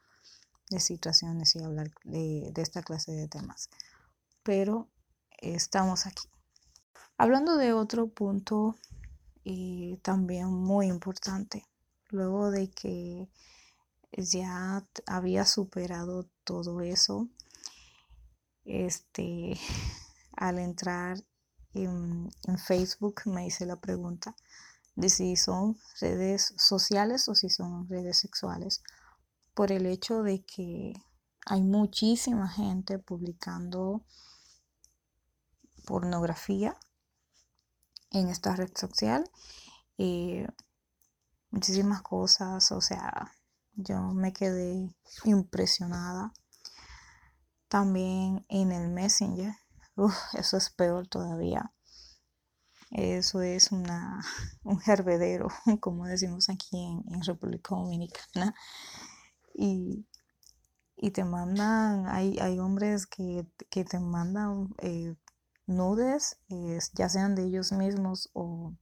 de 0.70 0.80
situaciones 0.80 1.54
y 1.56 1.62
hablar 1.62 1.90
de, 2.04 2.50
de 2.52 2.62
esta 2.62 2.82
clase 2.82 3.12
de 3.12 3.28
temas. 3.28 3.70
Pero 4.42 4.88
estamos 5.38 6.06
aquí. 6.06 6.28
Hablando 7.16 7.56
de 7.56 7.72
otro 7.72 8.08
punto 8.08 8.76
y 9.44 9.98
también 9.98 10.48
muy 10.48 10.86
importante, 10.86 11.64
luego 12.08 12.50
de 12.50 12.70
que 12.70 13.28
ya 14.12 14.84
había 15.06 15.44
superado 15.44 16.26
todo 16.44 16.80
eso, 16.80 17.28
este, 18.64 19.58
al 20.36 20.58
entrar 20.58 21.22
en, 21.74 22.30
en, 22.44 22.58
Facebook 22.58 23.22
me 23.26 23.46
hice 23.46 23.66
la 23.66 23.76
pregunta 23.76 24.34
de 24.94 25.08
si 25.08 25.36
son 25.36 25.76
redes 26.00 26.54
sociales 26.56 27.28
o 27.28 27.34
si 27.34 27.50
son 27.50 27.88
redes 27.88 28.18
sexuales, 28.18 28.82
por 29.54 29.72
el 29.72 29.86
hecho 29.86 30.22
de 30.22 30.44
que 30.44 30.94
hay 31.46 31.62
muchísima 31.62 32.48
gente 32.48 32.98
publicando 32.98 34.02
pornografía 35.84 36.76
en 38.10 38.28
esta 38.28 38.54
red 38.56 38.70
social. 38.74 39.30
y 39.96 40.44
muchísimas 41.50 42.02
cosas, 42.02 42.72
o 42.72 42.80
sea, 42.80 43.32
yo 43.76 44.00
me 44.12 44.32
quedé 44.32 44.94
impresionada 45.24 46.32
También 47.68 48.44
en 48.48 48.72
el 48.72 48.88
Messenger. 48.88 49.52
Eso 50.34 50.56
es 50.56 50.70
peor 50.70 51.08
todavía. 51.08 51.72
Eso 52.90 53.42
es 53.42 53.72
una, 53.72 54.20
un 54.62 54.80
hervedero, 54.86 55.48
como 55.80 56.06
decimos 56.06 56.48
aquí 56.48 57.02
en, 57.08 57.22
República 57.22 57.74
Dominicana. 57.74 58.54
Y, 59.54 60.06
te 61.12 61.24
mandan, 61.24 62.06
hay, 62.08 62.38
hay 62.38 62.58
hombres 62.58 63.06
que, 63.06 63.46
te 63.70 63.98
mandan 63.98 64.74
eh, 64.78 65.14
nudes, 65.66 66.38
ya 66.94 67.08
sean 67.08 67.34
de 67.34 67.44
ellos 67.44 67.72
mismos 67.72 68.30
o, 68.32 68.74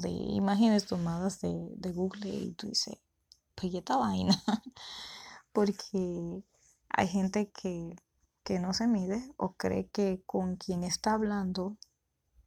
de 0.00 0.10
imágenes 0.10 0.86
tomadas 0.86 1.40
de, 1.40 1.92
Google 1.92 2.28
y 2.28 2.52
tú 2.52 2.68
dices, 2.68 2.98
pues 3.54 3.72
vaina, 3.84 4.42
porque 5.52 6.44
hay 6.88 7.08
gente 7.08 7.50
que, 7.50 7.96
que 8.44 8.58
no 8.58 8.72
se 8.72 8.86
mide 8.86 9.34
o 9.36 9.54
cree 9.54 9.88
que 9.88 10.22
con 10.26 10.56
quien 10.56 10.84
está 10.84 11.14
hablando 11.14 11.76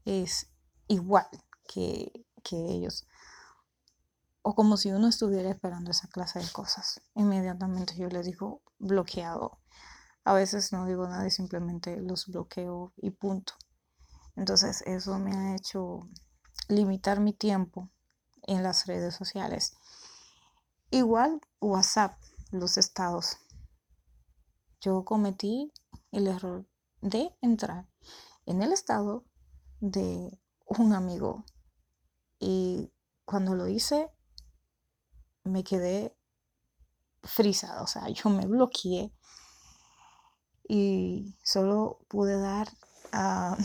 es 0.05 0.49
igual 0.87 1.27
que, 1.67 2.25
que 2.43 2.55
ellos. 2.55 3.07
O 4.41 4.55
como 4.55 4.77
si 4.77 4.91
uno 4.91 5.07
estuviera 5.07 5.49
esperando 5.49 5.91
esa 5.91 6.07
clase 6.07 6.39
de 6.39 6.49
cosas. 6.51 7.01
Inmediatamente 7.15 7.95
yo 7.97 8.07
le 8.07 8.23
digo 8.23 8.61
bloqueado. 8.79 9.59
A 10.24 10.34
veces 10.34 10.72
no 10.72 10.86
digo 10.86 11.07
nada 11.07 11.26
y 11.26 11.32
simplemente 11.32 11.99
los 12.01 12.28
bloqueo 12.28 12.93
y 12.97 13.11
punto. 13.11 13.53
Entonces 14.36 14.84
eso 14.86 15.17
me 15.20 15.36
ha 15.36 15.55
hecho 15.55 16.07
limitar 16.67 17.20
mi 17.20 17.34
tiempo 17.34 17.89
en 18.43 18.63
las 18.63 18.86
redes 18.86 19.15
sociales. 19.15 19.78
Igual 20.91 21.41
WhatsApp, 21.59 22.17
los 22.51 22.78
estados. 22.78 23.38
Yo 24.82 25.03
cometí 25.03 25.72
el 26.11 26.28
error 26.28 26.65
de 27.01 27.36
entrar 27.41 27.88
en 28.45 28.61
el 28.61 28.72
estado 28.72 29.26
de 29.80 30.39
un 30.65 30.93
amigo 30.93 31.45
y 32.39 32.91
cuando 33.26 33.55
lo 33.55 33.67
hice 33.67 34.09
me 35.43 35.63
quedé 35.63 36.15
frisada, 37.24 37.82
o 37.82 37.88
sea, 37.88 38.07
yo 38.09 38.30
me 38.30 38.45
bloqueé 38.45 39.13
y 40.70 41.36
solo 41.43 41.99
pude 42.07 42.39
dar 42.39 42.70
a... 43.11 43.57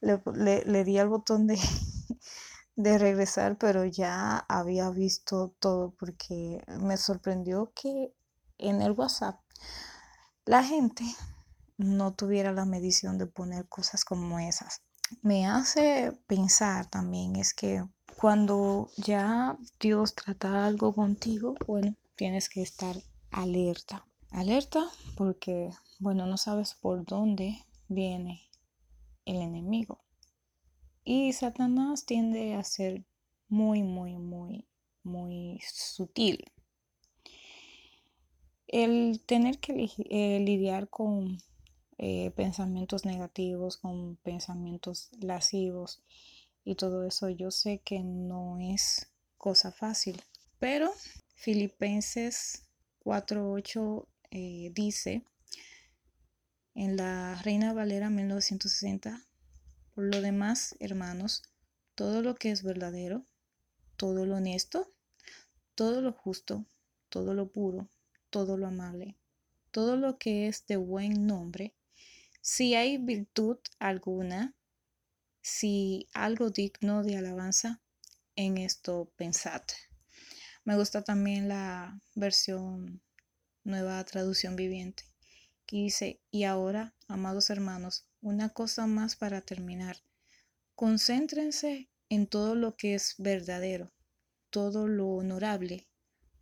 le, 0.00 0.84
di 0.84 0.98
al 0.98 1.08
botón 1.08 1.46
de, 1.46 1.58
de 2.76 2.96
regresar, 2.96 3.58
pero 3.58 3.84
ya 3.84 4.38
había 4.48 4.88
visto 4.90 5.54
todo 5.58 5.90
porque 5.98 6.62
me 6.80 6.96
sorprendió 6.96 7.72
que 7.74 8.14
en 8.56 8.80
el 8.80 8.92
WhatsApp 8.92 9.40
la 10.44 10.62
gente 10.62 11.04
no 11.76 12.14
tuviera 12.14 12.52
la 12.52 12.64
medición 12.64 13.18
de 13.18 13.26
poner 13.26 13.68
cosas 13.68 14.04
como 14.04 14.38
esas. 14.38 14.82
Me 15.22 15.46
hace 15.46 16.12
pensar 16.26 16.86
también 16.86 17.36
es 17.36 17.52
que 17.52 17.84
cuando 18.16 18.90
ya 18.96 19.58
Dios 19.78 20.14
trata 20.14 20.66
algo 20.66 20.94
contigo, 20.94 21.54
bueno, 21.66 21.94
tienes 22.14 22.48
que 22.48 22.62
estar 22.62 22.96
alerta. 23.30 24.06
Alerta 24.30 24.84
porque 25.16 25.70
bueno, 25.98 26.26
no 26.26 26.36
sabes 26.36 26.74
por 26.74 27.04
dónde 27.04 27.64
viene 27.88 28.42
el 29.24 29.36
enemigo. 29.36 30.04
Y 31.04 31.32
Satanás 31.32 32.04
tiende 32.04 32.54
a 32.54 32.64
ser 32.64 33.04
muy, 33.48 33.82
muy, 33.82 34.16
muy, 34.16 34.66
muy 35.02 35.60
sutil. 35.72 36.44
El 38.66 39.22
tener 39.24 39.58
que 39.58 39.88
eh, 40.10 40.40
lidiar 40.40 40.88
con 40.88 41.38
eh, 41.98 42.32
pensamientos 42.32 43.04
negativos, 43.04 43.76
con 43.76 44.16
pensamientos 44.16 45.10
lascivos 45.20 46.02
y 46.64 46.74
todo 46.74 47.04
eso, 47.04 47.28
yo 47.30 47.50
sé 47.50 47.78
que 47.78 48.00
no 48.00 48.58
es 48.60 49.12
cosa 49.38 49.70
fácil. 49.70 50.20
Pero 50.58 50.90
Filipenses 51.36 52.64
4.8 53.04 54.06
eh, 54.32 54.72
dice, 54.74 55.22
en 56.76 56.96
la 56.96 57.40
Reina 57.42 57.72
Valera 57.72 58.10
1960. 58.10 59.24
Por 59.94 60.04
lo 60.04 60.20
demás, 60.20 60.76
hermanos, 60.78 61.42
todo 61.94 62.20
lo 62.20 62.34
que 62.34 62.50
es 62.50 62.62
verdadero, 62.62 63.24
todo 63.96 64.26
lo 64.26 64.36
honesto, 64.36 64.92
todo 65.74 66.02
lo 66.02 66.12
justo, 66.12 66.66
todo 67.08 67.32
lo 67.32 67.48
puro, 67.48 67.88
todo 68.28 68.58
lo 68.58 68.66
amable, 68.66 69.16
todo 69.70 69.96
lo 69.96 70.18
que 70.18 70.48
es 70.48 70.66
de 70.66 70.76
buen 70.76 71.26
nombre, 71.26 71.74
si 72.42 72.74
hay 72.74 72.98
virtud 72.98 73.56
alguna, 73.78 74.54
si 75.40 76.08
algo 76.12 76.50
digno 76.50 77.02
de 77.02 77.16
alabanza, 77.16 77.80
en 78.36 78.58
esto 78.58 79.10
pensad. 79.16 79.62
Me 80.64 80.76
gusta 80.76 81.02
también 81.02 81.48
la 81.48 81.98
versión 82.14 83.00
nueva 83.64 84.04
traducción 84.04 84.56
viviente 84.56 85.04
que 85.66 85.76
dice, 85.76 86.20
y 86.30 86.44
ahora, 86.44 86.94
amados 87.08 87.50
hermanos, 87.50 88.06
una 88.22 88.48
cosa 88.48 88.86
más 88.86 89.16
para 89.16 89.40
terminar. 89.40 89.98
Concéntrense 90.74 91.88
en 92.08 92.26
todo 92.26 92.54
lo 92.54 92.76
que 92.76 92.94
es 92.94 93.14
verdadero, 93.18 93.90
todo 94.50 94.88
lo 94.88 95.08
honorable, 95.08 95.86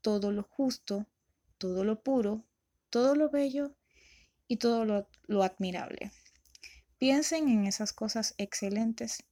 todo 0.03 0.31
lo 0.31 0.43
justo, 0.43 1.07
todo 1.59 1.85
lo 1.85 2.03
puro, 2.03 2.45
todo 2.91 3.14
lo 3.14 3.31
bello 3.31 3.75
y 4.47 4.59
todo 4.59 4.85
lo, 4.85 5.09
lo 5.27 5.43
admirable. 5.43 6.12
Piensen 6.99 7.49
en 7.49 7.66
esas 7.66 7.93
cosas 7.93 8.35
excelentes 8.39 9.25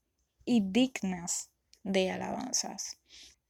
y 0.45 0.61
dignas 0.61 1.49
de 1.83 2.11
alabanzas. 2.11 2.97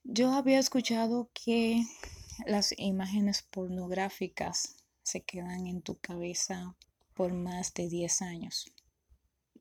Yo 0.04 0.34
había 0.34 0.60
escuchado 0.60 1.30
que 1.34 1.84
las 2.46 2.74
imágenes 2.78 3.42
pornográficas 3.44 4.83
se 5.04 5.22
quedan 5.22 5.68
en 5.68 5.82
tu 5.82 6.00
cabeza 6.00 6.76
por 7.14 7.34
más 7.34 7.74
de 7.74 7.90
10 7.90 8.22
años. 8.24 8.66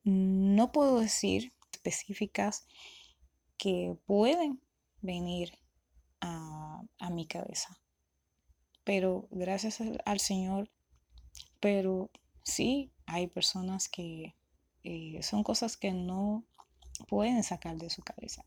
No 0.04 0.72
puedo 0.72 1.00
decir 1.00 1.52
específicas 1.72 2.66
que 3.58 3.96
pueden 4.06 4.60
venir 5.00 5.58
a, 6.20 6.82
mi 7.10 7.26
cabeza, 7.26 7.76
pero 8.84 9.28
gracias 9.30 9.80
al, 10.04 10.20
Señor, 10.20 10.70
pero 11.60 12.10
sí 12.42 12.90
hay 13.06 13.26
personas 13.26 13.88
que 13.88 14.34
eh, 14.84 15.18
son 15.22 15.42
cosas 15.42 15.76
que 15.76 15.92
no 15.92 16.44
pueden 17.08 17.42
sacar 17.42 17.76
de 17.76 17.90
su 17.90 18.02
cabeza. 18.02 18.44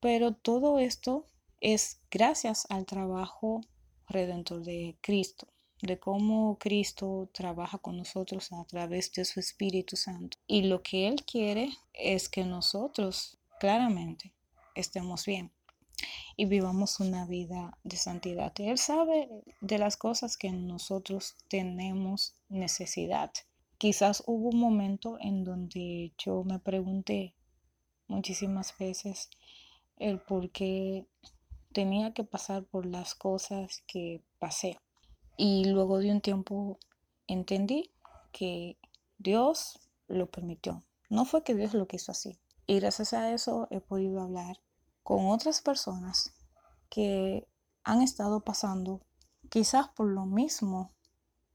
Pero 0.00 0.34
todo 0.34 0.78
esto 0.78 1.26
es 1.60 2.00
gracias 2.10 2.66
al 2.70 2.86
trabajo 2.86 3.60
redentor 4.08 4.62
de 4.62 4.96
Cristo, 5.00 5.48
de 5.82 5.98
cómo 5.98 6.58
Cristo 6.58 7.28
trabaja 7.32 7.78
con 7.78 7.96
nosotros 7.96 8.52
a 8.52 8.64
través 8.64 9.12
de 9.12 9.24
su 9.24 9.40
Espíritu 9.40 9.96
Santo. 9.96 10.38
Y 10.46 10.62
lo 10.62 10.82
que 10.82 11.08
Él 11.08 11.24
quiere 11.24 11.70
es 11.92 12.28
que 12.28 12.44
nosotros 12.44 13.38
claramente 13.58 14.32
estemos 14.74 15.26
bien 15.26 15.52
y 16.36 16.46
vivamos 16.46 17.00
una 17.00 17.26
vida 17.26 17.76
de 17.82 17.96
santidad. 17.96 18.52
Él 18.60 18.78
sabe 18.78 19.28
de 19.60 19.78
las 19.78 19.96
cosas 19.96 20.36
que 20.36 20.52
nosotros 20.52 21.36
tenemos 21.48 22.36
necesidad. 22.48 23.32
Quizás 23.78 24.22
hubo 24.26 24.50
un 24.50 24.58
momento 24.58 25.18
en 25.20 25.44
donde 25.44 26.12
yo 26.18 26.44
me 26.44 26.58
pregunté 26.58 27.34
muchísimas 28.06 28.76
veces 28.78 29.30
el 29.96 30.20
por 30.20 30.50
qué 30.50 31.06
tenía 31.78 32.12
que 32.12 32.24
pasar 32.24 32.64
por 32.64 32.86
las 32.86 33.14
cosas 33.14 33.84
que 33.86 34.20
pasé. 34.40 34.80
Y 35.36 35.64
luego 35.66 36.00
de 36.00 36.10
un 36.10 36.20
tiempo 36.20 36.80
entendí 37.28 37.92
que 38.32 38.76
Dios 39.18 39.78
lo 40.08 40.28
permitió. 40.28 40.82
No 41.08 41.24
fue 41.24 41.44
que 41.44 41.54
Dios 41.54 41.74
lo 41.74 41.86
quiso 41.86 42.10
así. 42.10 42.36
Y 42.66 42.80
gracias 42.80 43.12
a 43.12 43.32
eso 43.32 43.68
he 43.70 43.80
podido 43.80 44.20
hablar 44.20 44.60
con 45.04 45.30
otras 45.30 45.60
personas 45.60 46.34
que 46.90 47.46
han 47.84 48.02
estado 48.02 48.40
pasando 48.40 49.00
quizás 49.48 49.88
por 49.90 50.08
lo 50.08 50.26
mismo 50.26 50.90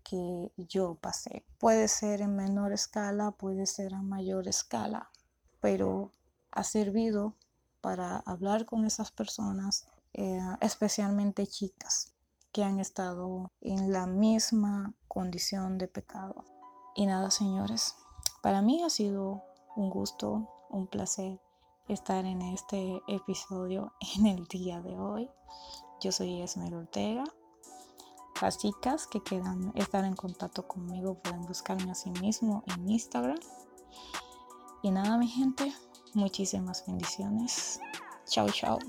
que 0.05 0.53
yo 0.55 0.95
pasé. 0.95 1.45
Puede 1.59 1.89
ser 1.89 2.21
en 2.21 2.37
menor 2.37 2.71
escala, 2.71 3.31
puede 3.31 3.65
ser 3.65 3.93
a 3.93 4.01
mayor 4.01 4.47
escala, 4.47 5.11
pero 5.59 6.13
ha 6.49 6.63
servido 6.63 7.35
para 7.81 8.19
hablar 8.19 8.65
con 8.65 8.85
esas 8.85 9.11
personas 9.11 9.85
eh, 10.13 10.39
especialmente 10.61 11.47
chicas 11.47 12.13
que 12.51 12.63
han 12.63 12.79
estado 12.79 13.51
en 13.61 13.91
la 13.91 14.05
misma 14.05 14.93
condición 15.07 15.77
de 15.77 15.87
pecado. 15.87 16.45
Y 16.95 17.05
nada, 17.05 17.31
señores, 17.31 17.95
para 18.41 18.61
mí 18.61 18.83
ha 18.83 18.89
sido 18.89 19.43
un 19.75 19.89
gusto, 19.89 20.49
un 20.69 20.87
placer 20.87 21.39
estar 21.87 22.25
en 22.25 22.41
este 22.41 23.01
episodio 23.07 23.93
en 24.17 24.27
el 24.27 24.45
día 24.45 24.81
de 24.81 24.97
hoy. 24.97 25.29
Yo 25.99 26.11
soy 26.11 26.41
Esmer 26.41 26.73
Ortega, 26.75 27.23
las 28.43 28.57
chicas 28.57 29.07
que 29.07 29.21
quieran 29.21 29.71
estar 29.75 30.03
en 30.03 30.15
contacto 30.15 30.67
conmigo 30.67 31.15
pueden 31.15 31.45
buscarme 31.45 31.91
a 31.91 31.95
sí 31.95 32.09
mismo 32.19 32.63
en 32.67 32.89
Instagram. 32.89 33.39
Y 34.81 34.91
nada, 34.91 35.17
mi 35.17 35.29
gente, 35.29 35.73
muchísimas 36.13 36.85
bendiciones. 36.85 37.79
Chao, 38.25 38.49
chao. 38.49 38.79